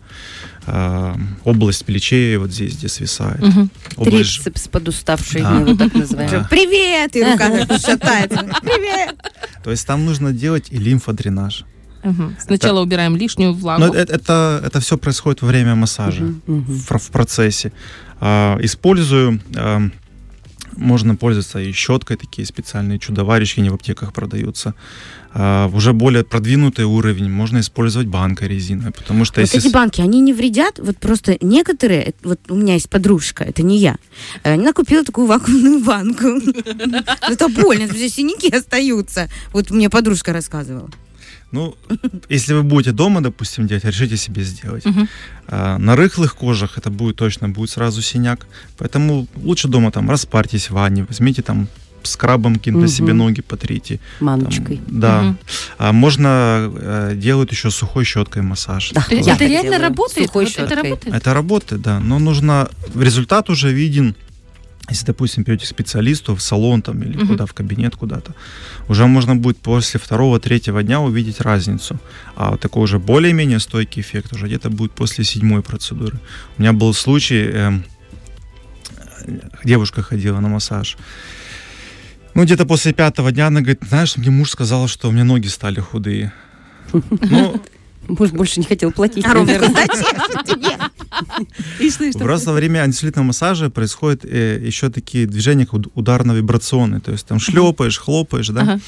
а, 0.65 1.15
область 1.43 1.85
плечей 1.85 2.37
вот 2.37 2.51
здесь, 2.51 2.75
где 2.75 2.87
свисает. 2.87 3.39
Мгм. 3.39 3.69
Область 3.97 4.35
Трицепс 4.43 4.67
подуставший, 4.67 5.41
Да. 5.41 5.51
мы 5.51 5.69
его 5.69 5.77
так 5.77 5.93
называем. 5.93 6.31
Да. 6.31 6.47
Привет! 6.49 7.15
И 7.15 7.23
рука 7.23 7.49
так 7.65 7.79
шатается. 7.81 8.49
Привет! 8.61 9.15
То 9.63 9.71
есть 9.71 9.85
там 9.85 10.05
нужно 10.05 10.33
делать 10.33 10.67
и 10.71 10.77
лимфодренаж. 10.77 11.65
Мгм. 12.03 12.35
Сначала 12.39 12.81
убираем 12.81 13.15
лишнюю 13.15 13.53
влагу. 13.53 13.85
Но 13.85 13.93
это, 13.93 14.13
это, 14.13 14.61
это 14.65 14.79
все 14.79 14.97
происходит 14.97 15.41
во 15.41 15.49
время 15.49 15.75
массажа. 15.75 16.23
Мгм, 16.23 16.41
мгм. 16.47 16.63
в, 16.65 16.97
в 16.97 17.11
процессе. 17.11 17.71
А, 18.21 18.57
использую, 18.61 19.39
а, 19.55 19.81
можно 20.79 21.15
пользоваться 21.15 21.59
и 21.59 21.71
щеткой, 21.71 22.17
такие 22.17 22.45
специальные 22.47 22.99
чудоварищи, 22.99 23.59
они 23.59 23.69
в 23.69 23.75
аптеках 23.75 24.13
продаются. 24.13 24.73
А, 25.31 25.69
уже 25.73 25.93
более 25.93 26.23
продвинутый 26.23 26.85
уровень 26.85 27.29
можно 27.29 27.59
использовать 27.59 28.07
банкой 28.07 28.47
резиновой, 28.47 28.91
потому 28.91 29.25
что 29.25 29.41
Вот 29.41 29.47
если... 29.53 29.59
эти 29.59 29.73
банки, 29.73 30.01
они 30.01 30.21
не 30.21 30.33
вредят? 30.33 30.79
Вот 30.79 30.97
просто 30.97 31.37
некоторые, 31.41 32.13
вот 32.23 32.39
у 32.49 32.55
меня 32.55 32.73
есть 32.73 32.89
подружка, 32.89 33.43
это 33.43 33.61
не 33.61 33.77
я, 33.77 33.97
э, 34.43 34.55
она 34.55 34.73
купила 34.73 35.03
такую 35.03 35.27
вакуумную 35.27 35.83
банку. 35.83 36.27
Это 37.29 37.47
больно, 37.49 37.87
здесь 37.87 38.15
синяки 38.15 38.49
остаются. 38.49 39.29
Вот 39.53 39.69
мне 39.69 39.89
подружка 39.89 40.33
рассказывала. 40.33 40.89
Ну, 41.51 41.75
если 42.29 42.53
вы 42.53 42.63
будете 42.63 42.91
дома, 42.91 43.21
допустим, 43.21 43.67
делать, 43.67 43.85
решите 43.85 44.17
себе 44.17 44.43
сделать. 44.43 44.83
А, 45.47 45.77
на 45.77 45.95
рыхлых 45.95 46.35
кожах 46.35 46.77
это 46.77 46.89
будет 46.91 47.15
точно, 47.15 47.49
будет 47.49 47.69
сразу 47.71 48.01
синяк. 48.01 48.45
Поэтому 48.77 49.27
лучше 49.35 49.67
дома 49.67 49.91
там 49.91 50.09
распарьтесь 50.09 50.69
в 50.69 50.73
ванне, 50.73 51.05
возьмите 51.09 51.41
там 51.41 51.67
скрабом 52.03 52.55
каким-то 52.55 52.79
Мгм. 52.79 52.87
себе 52.87 53.13
ноги 53.13 53.41
потрите. 53.41 53.99
Там, 54.19 54.27
Маночкой. 54.27 54.79
да. 54.87 55.21
Мгм. 55.21 55.37
А 55.77 55.91
можно 55.91 56.71
э, 56.73 57.13
делают 57.15 57.51
еще 57.51 57.71
сухой 57.71 58.05
щеткой 58.05 58.41
массаж. 58.41 58.91
Да. 58.93 59.01
Это 59.09 59.45
реально 59.45 59.61
делаю. 59.71 59.81
работает? 59.81 60.27
Сухой 60.27 60.45
Вот 60.45 60.53
это 60.53 60.61
щеткой. 60.69 60.83
работает? 60.83 61.15
Это 61.15 61.33
работает, 61.33 61.81
да. 61.81 61.99
Но 61.99 62.19
нужно... 62.19 62.69
Результат 62.95 63.49
уже 63.49 63.73
виден, 63.73 64.15
если, 64.89 65.05
допустим, 65.05 65.43
придете 65.43 65.65
к 65.65 65.69
специалисту 65.69 66.35
в 66.35 66.41
салон 66.41 66.81
там 66.81 67.01
или 67.03 67.17
Мгм. 67.17 67.27
куда, 67.27 67.45
в 67.45 67.53
кабинет 67.53 67.95
куда-то. 67.95 68.33
Уже 68.87 69.05
можно 69.05 69.35
будет 69.35 69.57
после 69.57 69.99
второго-третьего 69.99 70.81
дня 70.83 70.99
увидеть 70.99 71.41
разницу. 71.41 71.99
А 72.35 72.51
вот 72.51 72.59
такой 72.61 72.83
уже 72.83 72.97
более-менее 72.99 73.59
стойкий 73.59 74.01
эффект 74.01 74.33
уже 74.33 74.47
где-то 74.47 74.69
будет 74.69 74.91
после 74.91 75.23
седьмой 75.23 75.61
процедуры. 75.61 76.19
У 76.57 76.61
меня 76.61 76.73
был 76.73 76.93
случай, 76.93 77.49
эм, 77.53 77.83
девушка 79.63 80.01
ходила 80.01 80.39
на 80.39 80.49
массаж. 80.49 80.97
Ну, 82.35 82.43
где-то 82.43 82.65
после 82.65 82.93
пятого 82.93 83.31
дня 83.31 83.47
она 83.47 83.59
говорит, 83.61 83.79
знаешь, 83.87 84.17
мне 84.17 84.29
муж 84.29 84.51
сказал, 84.51 84.87
что 84.87 85.09
у 85.09 85.11
меня 85.11 85.23
ноги 85.23 85.47
стали 85.47 85.79
худые. 85.79 86.31
Ну, 87.21 87.61
Муж 88.17 88.31
больше 88.31 88.59
не 88.59 88.65
хотел 88.65 88.91
платить, 88.91 89.23
А 89.23 89.33
зачем 89.45 90.43
тебе? 90.43 90.77
И 91.79 91.89
что, 91.91 92.03
и 92.05 92.11
что? 92.11 92.19
Просто 92.19 92.49
во 92.51 92.55
время 92.55 92.79
антицеллюлитного 92.79 93.25
массажа 93.27 93.69
происходят 93.69 94.25
э, 94.25 94.59
еще 94.61 94.89
такие 94.89 95.25
движения 95.25 95.65
как 95.65 95.75
уд- 95.75 95.91
ударно-вибрационные. 95.95 97.01
То 97.01 97.11
есть 97.11 97.25
там 97.25 97.39
шлепаешь, 97.39 97.97
хлопаешь, 97.97 98.47
да. 98.49 98.79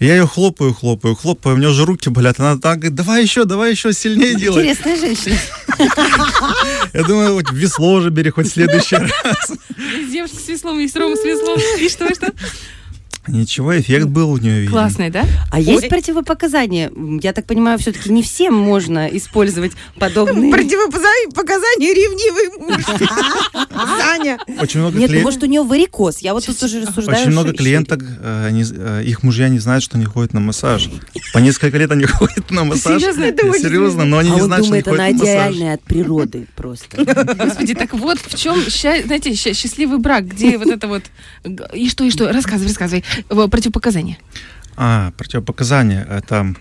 Я 0.00 0.16
ее 0.16 0.26
хлопаю, 0.26 0.74
хлопаю, 0.74 1.14
хлопаю, 1.14 1.54
у 1.54 1.58
меня 1.58 1.68
уже 1.70 1.84
руки 1.84 2.08
болят. 2.10 2.40
Она 2.40 2.58
так 2.58 2.78
говорит, 2.78 2.94
давай 2.96 3.22
еще, 3.22 3.44
давай 3.44 3.70
еще 3.70 3.92
сильнее 3.92 4.34
делай. 4.34 4.62
Интересная 4.62 4.96
женщина. 4.98 5.36
Я 6.92 7.02
думаю, 7.04 7.34
вот 7.34 7.50
весло 7.52 7.94
уже 7.94 8.10
бери 8.10 8.30
хоть 8.30 8.46
в 8.48 8.50
следующий 8.52 8.96
раз. 9.24 9.52
Есть 9.98 10.12
девушка 10.12 10.36
с 10.38 10.48
веслом, 10.48 10.78
есть 10.80 10.96
Рома 10.96 11.14
с 11.16 11.24
веслом. 11.24 11.58
И 11.78 11.88
что, 11.88 12.06
и 12.06 12.14
что? 12.14 12.32
Ничего, 13.28 13.78
эффект 13.78 14.06
был 14.06 14.30
у 14.32 14.36
нее 14.38 14.60
виден. 14.60 14.72
Классный, 14.72 15.08
да? 15.10 15.24
А 15.50 15.60
есть 15.60 15.84
Ой. 15.84 15.88
противопоказания? 15.88 16.88
М, 16.90 17.18
Я 17.18 17.32
так 17.32 17.46
понимаю, 17.46 17.78
все-таки 17.78 18.10
не 18.10 18.22
всем 18.22 18.52
можно 18.54 19.06
использовать 19.06 19.72
подобные... 19.98 20.50
Противопоказание 20.52 21.94
ревнивый 21.94 22.58
муж. 22.58 22.84
Саня. 23.98 24.38
Очень 24.60 24.80
много 24.80 24.98
Нет, 24.98 25.08
клиентов. 25.10 25.22
может, 25.24 25.42
у 25.42 25.46
нее 25.46 25.62
варикоз. 25.62 26.18
Я 26.18 26.34
вот 26.34 26.44
тут 26.46 26.58
тоже 26.58 26.80
рассуждаю. 26.80 27.18
Очень 27.20 27.30
много 27.30 27.52
клиенток, 27.52 28.02
э, 28.02 28.46
они, 28.48 28.64
э, 28.68 29.02
их 29.04 29.22
мужья 29.22 29.48
не 29.48 29.58
знают, 29.60 29.84
что 29.84 29.96
они 29.96 30.04
ходят 30.06 30.32
на 30.34 30.40
массаж. 30.40 30.88
По 31.32 31.38
несколько 31.38 31.78
лет 31.78 31.90
они 31.92 32.04
ходят 32.06 32.50
на 32.50 32.64
массаж. 32.64 33.00
Серьезно? 33.00 33.24
Это 33.24 33.46
очень 33.46 33.62
Серьезно, 33.62 34.04
но 34.04 34.18
они 34.18 34.30
А 34.30 34.34
не 34.34 34.40
он 34.40 34.46
знают, 34.46 34.66
что 34.66 34.74
они 34.74 34.82
думает, 34.82 35.00
она 35.00 35.06
ходят 35.06 35.18
на 35.20 35.24
массаж. 35.26 35.52
идеальная 35.54 35.74
от 35.74 35.82
природы 35.82 36.46
просто. 36.56 37.04
Господи, 37.44 37.74
так 37.74 37.94
вот 37.94 38.18
в 38.18 38.36
чем, 38.36 38.58
знаете, 39.06 39.34
счастливый 39.34 39.98
брак, 39.98 40.26
где 40.26 40.58
вот 40.58 40.66
это 40.68 40.88
вот... 40.88 41.02
И 41.72 41.88
что, 41.88 42.04
и 42.04 42.10
что? 42.10 42.32
Рассказывай, 42.32 42.66
рассказывай. 42.68 43.04
Противопоказания. 43.28 44.18
А, 44.76 45.12
противопоказания 45.16 46.04
это 46.04 46.54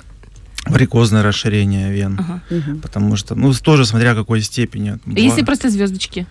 варикозное 0.65 1.24
расширение 1.24 1.91
вен. 1.91 2.20
Ага. 2.20 2.41
Потому 2.81 3.15
что, 3.15 3.36
ну, 3.36 3.53
тоже 3.53 3.86
смотря 3.86 4.15
какой 4.15 4.41
степени. 4.41 5.00
Если 5.05 5.43
просто 5.43 5.70
звездочки. 5.70 6.27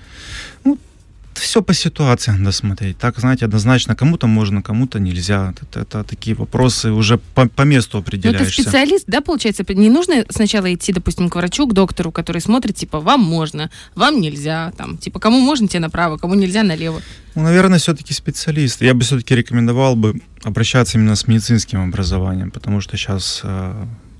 Все 1.50 1.62
по 1.62 1.74
ситуации 1.74 2.30
надо 2.30 2.52
смотреть. 2.52 2.96
Так, 2.98 3.18
знаете, 3.18 3.44
однозначно 3.44 3.96
кому-то 3.96 4.28
можно, 4.28 4.62
кому-то 4.62 5.00
нельзя. 5.00 5.52
Это, 5.60 5.80
это 5.80 6.04
такие 6.04 6.36
вопросы 6.36 6.92
уже 6.92 7.18
по, 7.18 7.48
по 7.48 7.62
месту 7.62 7.96
Ну, 7.96 8.02
определяешься. 8.02 8.62
специалист, 8.62 9.04
да, 9.08 9.20
получается? 9.20 9.64
Не 9.68 9.90
нужно 9.90 10.24
сначала 10.28 10.72
идти, 10.72 10.92
допустим, 10.92 11.28
к 11.28 11.34
врачу, 11.34 11.66
к 11.66 11.72
доктору, 11.72 12.12
который 12.12 12.40
смотрит, 12.40 12.76
типа, 12.76 13.00
вам 13.00 13.22
можно, 13.22 13.68
вам 13.96 14.20
нельзя, 14.20 14.72
там, 14.76 14.96
типа, 14.96 15.18
кому 15.18 15.40
можно, 15.40 15.66
тебе 15.66 15.80
направо, 15.80 16.18
кому 16.18 16.36
нельзя, 16.36 16.62
налево. 16.62 17.02
Ну, 17.34 17.42
наверное, 17.42 17.80
все-таки 17.80 18.14
специалист. 18.14 18.80
Я 18.80 18.94
бы 18.94 19.02
все-таки 19.02 19.34
рекомендовал 19.34 19.96
бы 19.96 20.20
обращаться 20.44 20.98
именно 20.98 21.16
с 21.16 21.26
медицинским 21.26 21.82
образованием, 21.82 22.52
потому 22.52 22.80
что 22.80 22.96
сейчас 22.96 23.42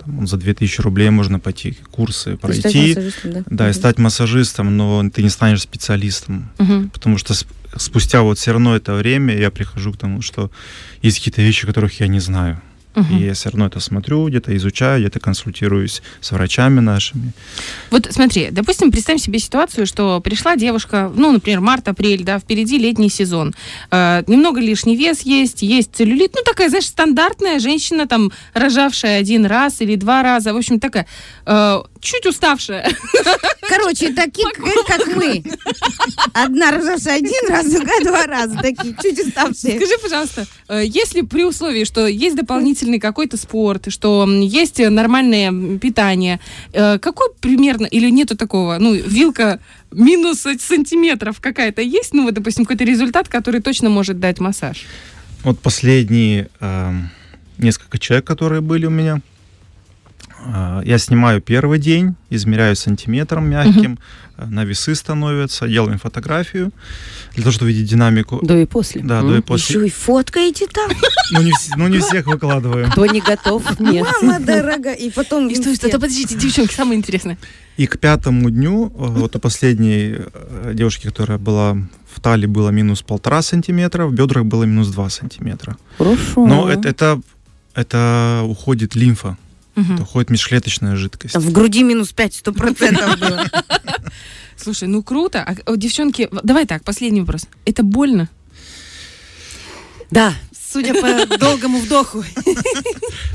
там, 0.04 0.26
за 0.26 0.37
2000 0.37 0.80
рублей 0.83 1.11
можно 1.11 1.38
пойти 1.38 1.76
курсы 1.90 2.37
пройти. 2.37 2.95
Да, 3.47 3.71
и 3.71 3.73
стать 3.73 3.99
массажистом, 3.99 4.76
но 4.76 5.09
ты 5.11 5.23
не 5.23 5.30
станешь 5.30 5.62
специалистом. 5.62 6.50
Мгм. 6.59 6.90
Потому 6.90 7.19
что 7.19 7.35
сп- 7.35 7.49
спустя 7.76 8.23
вот 8.23 8.38
все 8.38 8.52
равно 8.52 8.76
это 8.76 8.95
время 8.95 9.37
я 9.37 9.50
прихожу 9.50 9.92
к 9.92 9.97
тому, 9.97 10.23
что 10.23 10.50
есть 11.02 11.19
какие-то 11.19 11.42
вещи, 11.42 11.66
которых 11.66 12.00
я 12.00 12.09
не 12.09 12.21
знаю. 12.21 12.61
Мгм. 12.94 13.16
И 13.16 13.25
я 13.25 13.35
все 13.35 13.50
равно 13.50 13.66
это 13.66 13.78
смотрю, 13.78 14.28
где-то 14.28 14.56
изучаю, 14.56 15.00
где-то 15.00 15.20
консультируюсь 15.20 16.02
с 16.20 16.32
врачами 16.32 16.80
нашими. 16.80 17.32
Вот 17.90 18.09
смотри, 18.11 18.49
допустим, 18.50 18.90
представим 18.90 19.20
себе 19.20 19.38
ситуацию, 19.38 19.87
что 19.87 20.20
пришла 20.20 20.56
девушка, 20.56 21.11
ну, 21.14 21.30
например, 21.30 21.61
март-апрель, 21.61 22.25
да, 22.25 22.38
впереди 22.38 22.78
летний 22.78 23.09
сезон. 23.09 23.54
Э, 23.92 24.25
немного 24.26 24.61
лишний 24.61 24.97
вес 24.97 25.20
есть, 25.23 25.62
есть 25.62 25.94
целлюлит. 25.94 26.32
Ну, 26.35 26.42
такая, 26.44 26.68
знаешь, 26.68 26.87
стандартная 26.87 27.61
женщина, 27.61 28.09
там, 28.09 28.32
рожавшая 28.54 29.20
один 29.20 29.47
раз 29.47 29.80
или 29.80 29.94
два 29.94 30.23
раза. 30.23 30.52
В 30.52 30.56
общем, 30.56 30.80
такая, 30.80 31.06
э, 31.47 31.82
чуть 32.00 32.26
уставшая. 32.26 32.90
Короче, 33.68 34.12
такие, 34.12 34.49
как, 34.87 35.06
мы. 35.14 35.44
Одна 36.32 36.73
рожавшая 36.73 37.18
один 37.18 37.49
раз, 37.50 37.70
другая 37.70 38.00
два 38.02 38.26
раза. 38.26 38.56
Такие, 38.56 38.97
чуть 39.00 39.20
уставшие. 39.26 39.76
Скажи, 39.76 39.99
пожалуйста, 40.02 40.47
э, 40.68 40.82
если 40.85 41.20
при 41.20 41.44
условии, 41.44 41.85
что 41.85 42.09
есть 42.09 42.37
дополнительный 42.80 42.99
какой-то 42.99 43.37
спорт, 43.37 43.87
что 43.88 44.26
есть 44.28 44.78
нормальное 44.78 45.78
питание, 45.78 46.38
э, 46.72 46.99
какой 46.99 47.28
примерно, 47.40 47.87
или 47.87 48.10
нету 48.10 48.37
такого, 48.37 48.78
ну, 48.78 48.94
вилка 48.94 49.58
минус 49.92 50.46
сантиметров 50.58 51.40
какая-то 51.40 51.82
есть, 51.82 52.14
ну, 52.14 52.25
вот, 52.25 52.34
допустим, 52.34 52.64
какой-то 52.64 52.84
результат, 52.84 53.28
который 53.28 53.60
точно 53.60 53.90
может 53.90 54.18
дать 54.20 54.40
массаж? 54.40 54.84
Вот 55.44 55.58
последние 55.58 56.49
эм, 56.60 57.10
несколько 57.58 57.99
человек, 57.99 58.26
которые 58.26 58.60
были 58.60 58.87
у 58.87 58.90
меня, 58.90 59.16
э, 59.16 59.20
я 60.85 60.99
снимаю 60.99 61.40
первый 61.40 61.78
день, 61.78 62.14
измеряю 62.30 62.76
сантиметром 62.76 63.49
мягким, 63.49 63.99
э, 64.37 64.47
на 64.47 64.64
весы 64.64 64.94
становятся, 64.94 65.68
делаем 65.68 65.99
фотографию 65.99 66.73
для 67.35 67.42
того, 67.42 67.52
чтобы 67.52 67.73
видеть 67.73 67.90
динамику. 67.90 68.40
До 68.42 68.56
и 68.56 68.64
после. 68.64 69.02
Да, 69.02 69.20
М? 69.20 69.28
до 69.28 69.37
и 69.37 69.40
после. 69.40 69.76
Еще 69.76 69.87
и 69.87 69.90
фоткаете 69.90 70.66
там. 70.66 70.90
Ну 71.32 71.42
не, 71.42 71.52
ну, 71.76 71.88
не 71.88 71.99
всех 71.99 72.26
выкладываем. 72.26 72.90
Кто 72.90 73.06
не 73.06 73.20
готов, 73.20 73.78
нет. 73.80 74.06
Мама 74.23 74.40
дорогая. 74.40 74.94
И 74.94 75.11
потом... 75.11 75.49
И 75.49 75.54
что, 75.54 75.75
что, 75.75 75.88
подождите, 75.90 76.35
девчонки, 76.37 76.75
самое 76.75 76.99
интересное. 76.99 77.38
И 77.76 77.87
к 77.87 77.99
пятому 77.99 78.50
дню, 78.50 78.87
э, 78.87 78.90
вот 78.97 79.37
у 79.37 79.38
последней 79.38 80.16
э, 80.16 80.73
девушки, 80.75 81.06
которая 81.06 81.38
была 81.38 81.76
в 82.12 82.20
талии, 82.20 82.47
было 82.47 82.70
минус 82.70 83.02
полтора 83.02 83.42
сантиметра, 83.42 84.06
в 84.06 84.12
бедрах 84.12 84.44
было 84.44 84.64
минус 84.64 84.88
два 84.88 85.09
сантиметра. 85.09 85.76
Хорошо. 85.99 86.47
Но 86.47 86.68
это, 86.68 86.88
это, 86.88 87.20
это 87.75 88.42
уходит 88.44 88.94
лимфа, 88.94 89.37
Это 89.94 90.02
уходит 90.02 90.30
межклеточная 90.30 90.96
жидкость. 90.96 91.37
В 91.37 91.52
груди 91.52 91.82
минус 91.82 92.12
5, 92.12 92.34
сто 92.34 92.52
процентов 92.52 93.18
было. 93.20 93.44
Слушай, 94.56 94.88
ну 94.88 95.02
круто. 95.02 95.42
А, 95.42 95.76
девчонки, 95.76 96.28
давай 96.42 96.66
так, 96.66 96.84
последний 96.84 97.20
вопрос. 97.20 97.46
Это 97.64 97.82
больно? 97.82 98.28
Да, 100.10 100.34
судя 100.72 100.94
по 100.94 101.38
долгому 101.38 101.78
вдоху. 101.80 102.25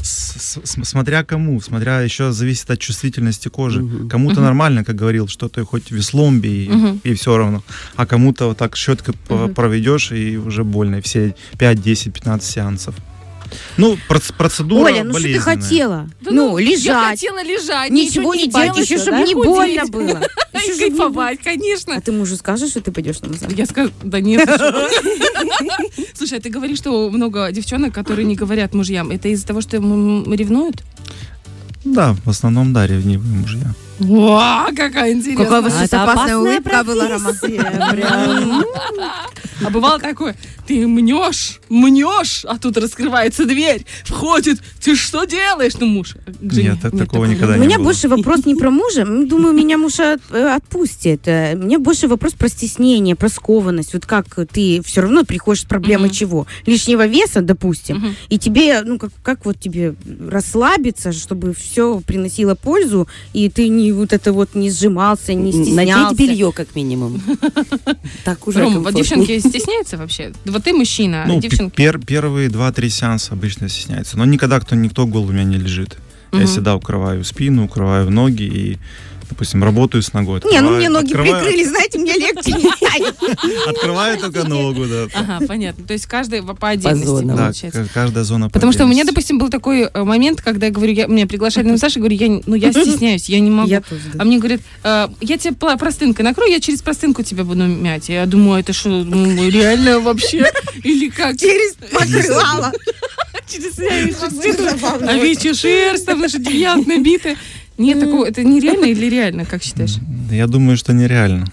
Смотря 0.03 1.23
кому, 1.23 1.61
смотря 1.61 2.01
еще 2.01 2.31
зависит 2.31 2.69
от 2.69 2.79
чувствительности 2.79 3.47
кожи. 3.47 3.85
Кому-то 4.09 4.41
нормально, 4.41 4.83
как 4.83 4.95
говорил, 4.95 5.27
что 5.27 5.47
ты 5.49 5.63
хоть 5.63 5.91
веслом 5.91 6.39
бей, 6.41 6.69
и 7.03 7.13
все 7.13 7.37
равно. 7.37 7.63
А 7.95 8.05
кому-то 8.05 8.47
вот 8.49 8.57
так 8.57 8.75
щеткой 8.75 9.15
проведешь, 9.55 10.11
и 10.11 10.37
уже 10.37 10.63
больно. 10.63 11.01
Все 11.01 11.35
5, 11.57 11.81
10, 11.81 12.13
15 12.13 12.49
сеансов. 12.49 12.95
Ну, 13.77 13.97
проц- 14.09 14.33
процедура 14.37 14.85
Оля, 14.85 15.03
ну 15.03 15.13
что 15.13 15.23
ты 15.23 15.39
хотела? 15.39 16.09
Да 16.21 16.31
Ну, 16.31 16.57
Я 16.57 16.71
лежать. 16.71 17.09
хотела 17.21 17.43
лежать. 17.43 17.91
Ничего 17.91 18.33
не 18.33 18.47
делать, 18.47 18.73
делать, 18.73 18.89
еще 18.89 18.97
чтобы 18.97 19.17
да? 19.19 19.23
не 19.23 19.33
Худеть. 19.33 19.49
больно 19.51 19.85
было. 19.87 20.21
И 20.53 20.57
Еще 20.57 20.73
не 20.73 20.79
кайфовать, 20.89 21.39
конечно. 21.43 21.95
А 21.95 22.01
ты 22.01 22.11
мужу 22.11 22.35
скажешь, 22.37 22.69
что 22.71 22.81
ты 22.81 22.91
пойдешь 22.91 23.19
на 23.21 23.29
массаж? 23.29 23.51
Я 23.51 23.65
скажу, 23.65 23.91
да 24.03 24.19
нет. 24.21 24.49
Слушай, 26.15 26.39
а 26.39 26.41
ты 26.41 26.49
говоришь, 26.49 26.77
что 26.77 27.09
много 27.09 27.51
девчонок, 27.51 27.93
которые 27.93 28.25
не 28.25 28.35
говорят 28.35 28.73
мужьям. 28.73 29.11
Это 29.11 29.27
из-за 29.29 29.45
того, 29.47 29.61
что 29.61 29.77
м, 29.77 30.33
ревнуют? 30.33 30.81
Да, 31.83 32.15
в 32.25 32.29
основном, 32.29 32.73
да, 32.73 32.87
ревнивые 32.87 33.31
мужья. 33.35 33.73
О, 33.99 34.65
какая 34.75 35.13
интересная. 35.13 35.45
Какая 35.45 35.59
у 35.61 35.63
вас 35.63 35.73
опасная 35.73 36.03
опасная 36.03 36.37
улыбка 36.37 36.83
была, 36.83 37.07
Рома. 37.07 37.31
А 39.63 39.69
бывало 39.69 39.99
такое, 39.99 40.35
ты 40.67 40.87
мнешь, 40.87 41.59
мнешь, 41.69 42.45
а 42.45 42.57
тут 42.57 42.77
раскрывается 42.77 43.45
дверь, 43.45 43.85
входит, 44.03 44.59
ты 44.83 44.95
что 44.95 45.25
делаешь? 45.25 45.73
Ну, 45.79 45.85
муж. 45.87 46.15
к 46.41 46.51
жене. 46.53 46.77
Нет, 46.81 46.97
такого 46.97 47.25
никогда 47.25 47.53
У 47.53 47.57
не 47.57 47.65
меня 47.67 47.77
было. 47.77 47.85
больше 47.85 48.07
вопрос 48.09 48.45
не 48.45 48.55
про 48.55 48.69
мужа. 48.71 49.05
Думаю, 49.05 49.53
меня 49.53 49.77
муж 49.77 49.99
от- 49.99 50.21
э, 50.31 50.55
отпустит. 50.55 51.21
Э, 51.27 51.55
Мне 51.55 51.77
больше 51.77 52.07
вопрос 52.07 52.33
про 52.33 52.49
стеснение, 52.49 53.15
про 53.15 53.29
скованность. 53.29 53.93
Вот 53.93 54.05
как 54.05 54.25
ты 54.51 54.81
все 54.85 55.01
равно 55.01 55.23
приходишь 55.23 55.61
с 55.61 55.65
проблемой 55.65 56.09
чего? 56.09 56.47
Лишнего 56.65 57.05
веса, 57.07 57.41
допустим. 57.41 58.15
И 58.29 58.37
тебе, 58.37 58.81
ну, 58.81 58.97
как, 58.99 59.11
как 59.23 59.45
вот 59.45 59.59
тебе 59.59 59.95
расслабиться, 60.29 61.11
чтобы 61.11 61.53
все 61.53 62.01
приносило 62.05 62.55
пользу, 62.55 63.07
и 63.33 63.49
ты 63.49 63.67
не 63.69 63.91
вот 63.91 64.13
это 64.13 64.33
вот 64.33 64.55
не 64.55 64.69
сжимался, 64.69 65.33
не 65.33 65.51
стеснялся. 65.51 66.03
Надеть 66.03 66.17
белье, 66.19 66.51
как 66.51 66.75
минимум. 66.75 67.21
Так 68.23 68.47
уже 68.47 68.61
Ром, 68.61 68.85
девчонки 68.93 69.39
стесняются 69.49 69.97
вообще? 69.97 70.31
Вот 70.45 70.63
ты 70.63 70.73
мужчина, 70.73 71.23
а 71.23 71.27
Ну, 71.27 71.35
п- 71.41 71.47
девчонки... 71.47 71.75
пер- 71.81 72.03
первые 72.05 72.49
два-три 72.49 72.89
сеанса 72.89 73.33
обычно 73.33 73.69
стесняются. 73.69 74.17
Но 74.17 74.25
никогда 74.25 74.59
кто, 74.59 74.75
никто 74.75 75.05
голову 75.05 75.29
у 75.29 75.33
меня 75.33 75.43
не 75.43 75.57
лежит. 75.57 75.97
Я 76.31 76.39
Мгм. 76.39 76.47
всегда 76.47 76.75
укрываю 76.75 77.23
спину, 77.23 77.65
укрываю 77.65 78.09
ноги 78.11 78.43
и, 78.43 78.77
допустим, 79.29 79.63
работаю 79.63 80.01
с 80.03 80.13
ногой. 80.13 80.41
Не, 80.45 80.61
ну 80.61 80.69
открываю- 80.69 80.77
мне 80.77 80.89
ноги 80.89 81.05
открываю- 81.13 81.43
прикрыли, 81.43 81.63
знаете, 81.65 81.99
мне 81.99 82.13
легче 82.13 82.51
не 82.53 82.71
станет. 82.71 83.15
Открываю 83.67 84.17
только 84.19 84.43
ногу, 84.47 84.85
да. 84.85 85.07
Ага, 85.13 85.45
понятно. 85.47 85.85
То 85.85 85.93
есть 85.93 86.05
каждый 86.05 86.41
в- 86.41 86.53
по 86.55 86.69
отдельности 86.69 87.05
получается. 87.27 87.87
каждая 87.93 88.23
зона 88.23 88.47
по 88.47 88.53
Потому 88.53 88.71
что 88.71 88.85
у 88.85 88.87
меня, 88.87 89.03
допустим, 89.03 89.37
был 89.37 89.49
такой 89.49 89.81
э, 89.91 90.03
момент, 90.03 90.41
когда 90.41 90.67
я 90.67 90.71
говорю, 90.71 90.93
я, 90.93 91.07
меня 91.07 91.27
приглашают 91.27 91.65
на 91.67 91.73
массаж, 91.73 91.95
я 91.95 91.99
говорю, 92.01 92.15
я, 92.17 92.27
не- 92.27 92.43
ну, 92.45 92.55
я 92.55 92.71
стесняюсь, 92.71 93.29
я 93.29 93.39
не 93.39 93.49
могу. 93.49 93.73
А 94.17 94.23
мне 94.23 94.37
говорят, 94.37 94.61
«Э, 94.83 95.07
я 95.21 95.37
тебе 95.37 95.53
простынкой 95.53 96.23
накрою, 96.25 96.51
я 96.51 96.59
через 96.59 96.81
простынку 96.81 97.23
тебя 97.23 97.43
буду 97.43 97.65
мять. 97.65 98.09
Я 98.09 98.25
думаю, 98.25 98.59
это 98.61 98.73
что, 98.73 98.89
ну, 98.89 99.49
реально 99.49 99.99
вообще? 99.99 100.45
Или 100.83 101.09
как? 101.09 101.37
Через 101.37 101.75
покрывало. 101.91 102.71
Через 103.47 103.75
шерстину. 103.75 105.07
Овечья 105.07 105.53
шерсть, 105.53 106.05
там 106.05 106.19
наша 106.19 106.39
девят 106.39 106.85
набита. 106.87 107.35
Нет 107.77 107.99
такого, 107.99 108.25
это 108.25 108.43
нереально 108.43 108.85
или 108.85 109.09
реально, 109.09 109.45
как 109.45 109.63
считаешь? 109.63 109.97
Да 110.29 110.35
Я 110.35 110.47
думаю, 110.47 110.77
что 110.77 110.93
нереально 110.93 111.47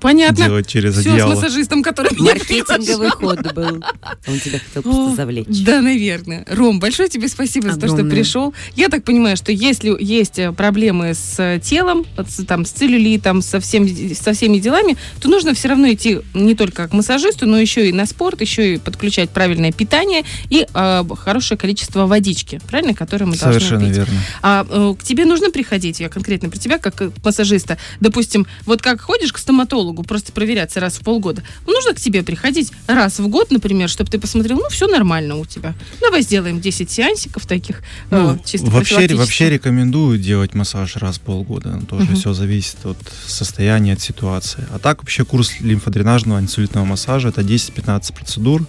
Понятно. 0.00 0.44
делать 0.44 0.66
через 0.66 0.92
Все 0.94 1.02
с 1.02 1.06
одеяло. 1.06 1.34
массажистом, 1.34 1.82
который 1.82 2.14
меня 2.14 2.34
Маркетинговый 2.34 3.10
ход 3.10 3.52
был. 3.54 3.82
Он 4.26 4.40
тебя 4.40 4.58
хотел 4.58 4.82
просто 4.82 5.16
завлечь. 5.16 5.46
Да, 5.48 5.80
наверное. 5.80 6.44
Ром, 6.48 6.78
большое 6.80 7.08
тебе 7.08 7.28
спасибо 7.28 7.72
за 7.72 7.80
то, 7.80 7.86
что 7.86 7.94
Огромное. 7.96 8.14
пришел. 8.16 8.54
Я 8.76 8.88
так 8.88 9.04
понимаю, 9.04 9.36
что 9.36 9.52
если 9.52 9.96
есть 10.02 10.38
э, 10.38 10.52
проблемы 10.52 11.14
с 11.14 11.34
э, 11.38 11.60
телом, 11.62 12.04
с- 12.16 12.44
там, 12.44 12.64
с 12.64 12.70
целлюлитом, 12.70 13.42
со, 13.42 13.60
всем, 13.60 13.88
со 14.14 14.32
всеми 14.32 14.58
делами, 14.58 14.96
то 15.20 15.28
нужно 15.28 15.54
все 15.54 15.68
равно 15.68 15.90
идти 15.92 16.20
не 16.34 16.54
только 16.54 16.88
к 16.88 16.92
массажисту, 16.92 17.46
но 17.46 17.58
еще 17.58 17.88
и 17.88 17.92
на 17.92 18.06
спорт, 18.06 18.40
еще 18.40 18.74
и 18.74 18.78
подключать 18.78 19.30
правильное 19.30 19.72
питание 19.72 20.22
и 20.50 20.66
э, 20.72 21.04
хорошее 21.18 21.58
количество 21.58 22.06
водички, 22.06 22.60
правильно, 22.68 22.94
которое 22.94 23.26
мы 23.26 23.36
Совершенно 23.36 23.80
должны 23.80 23.88
пить. 23.88 23.96
верно. 23.98 24.20
А 24.42 24.66
э, 24.68 24.94
к 24.98 25.02
тебе 25.04 25.24
нужно 25.24 25.50
приходить, 25.50 26.00
я 26.00 26.08
конкретно 26.08 26.48
про 26.50 26.58
тебя, 26.58 26.78
как 26.78 26.94
к 26.96 27.12
массажиста. 27.24 27.78
Допустим, 28.00 28.46
вот 28.66 28.80
как 28.82 29.00
ходишь 29.00 29.32
к 29.32 29.38
стоматологу, 29.38 29.87
просто 29.94 30.32
проверяться 30.32 30.80
раз 30.80 30.94
в 30.96 31.00
полгода, 31.00 31.42
ну, 31.66 31.72
нужно 31.72 31.94
к 31.94 32.00
тебе 32.00 32.22
приходить 32.22 32.72
раз 32.86 33.18
в 33.18 33.28
год, 33.28 33.50
например, 33.50 33.88
чтобы 33.88 34.10
ты 34.10 34.18
посмотрел, 34.18 34.58
ну, 34.58 34.68
все 34.68 34.86
нормально 34.86 35.36
у 35.36 35.44
тебя. 35.46 35.74
Давай 36.00 36.22
сделаем 36.22 36.60
10 36.60 36.90
сеансиков 36.90 37.46
таких, 37.46 37.80
э, 38.10 38.16
Ну, 38.18 38.38
чисто 38.44 38.66
вообще, 38.70 39.06
вообще 39.14 39.50
рекомендую 39.50 40.18
делать 40.18 40.54
массаж 40.54 40.96
раз 40.96 41.18
в 41.18 41.20
полгода. 41.20 41.80
Тоже 41.88 42.04
Мгм. 42.04 42.16
все 42.16 42.32
зависит 42.32 42.84
от 42.84 42.98
состояния, 43.26 43.94
от 43.94 44.00
ситуации. 44.00 44.64
А 44.72 44.78
так 44.78 45.02
вообще 45.02 45.24
курс 45.24 45.60
лимфодренажного 45.60 46.38
антисолитного 46.38 46.84
массажа 46.84 47.28
это 47.28 47.42
10-15 47.42 48.14
процедур. 48.14 48.66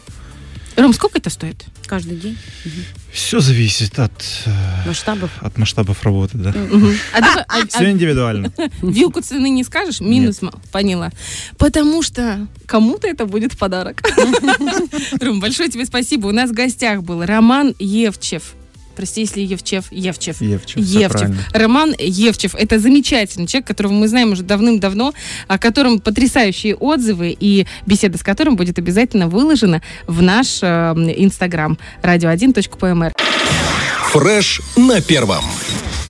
Ром, 0.75 0.93
сколько 0.93 1.17
это 1.17 1.29
стоит? 1.29 1.65
Каждый 1.89 2.17
день. 2.17 2.37
Все 3.11 3.39
зависит 3.39 3.97
от, 3.97 4.11
э, 4.45 4.51
Масштабов. 4.87 5.31
от 5.41 5.57
масштабов 5.57 6.03
работы, 6.03 6.37
да. 6.37 6.53
А, 7.15 7.19
а- 7.47 7.61
а 7.63 7.67
Все 7.67 7.89
индивидуально. 7.89 8.53
вилку 8.83 9.21
цены 9.21 9.49
не 9.49 9.63
скажешь? 9.63 9.99
Минус, 9.99 10.39
поняла. 10.71 11.09
Потому 11.57 12.03
что 12.03 12.47
кому-то 12.67 13.07
это 13.07 13.25
будет 13.25 13.57
подарок. 13.57 14.03
Ром, 15.19 15.39
большое 15.39 15.69
тебе 15.69 15.83
спасибо. 15.85 16.27
У 16.27 16.31
нас 16.31 16.51
в 16.51 16.53
гостях 16.53 17.01
был 17.01 17.25
Роман 17.25 17.73
Евчев. 17.79 18.53
Прости, 18.99 19.21
если 19.21 19.39
Евчев. 19.39 19.85
Евчев. 19.91 20.41
Евчев, 20.41 20.75
Евчев. 20.75 21.29
Роман 21.53 21.95
Евчев. 21.97 22.53
Это 22.53 22.79
замечательный 22.79 23.47
человек, 23.47 23.65
которого 23.65 23.93
мы 23.93 24.09
знаем 24.09 24.33
уже 24.33 24.43
давным-давно, 24.43 25.13
о 25.47 25.57
котором 25.57 25.99
потрясающие 25.99 26.75
отзывы 26.75 27.33
и 27.39 27.65
беседа 27.85 28.17
с 28.17 28.23
которым 28.23 28.57
будет 28.57 28.77
обязательно 28.77 29.29
выложена 29.29 29.81
в 30.05 30.21
наш 30.21 30.59
э, 30.61 30.65
инстаграм 31.15 31.77
radio1.pmr. 32.03 33.13
Фреш 34.11 34.61
на 34.75 34.99
первом. 34.99 35.45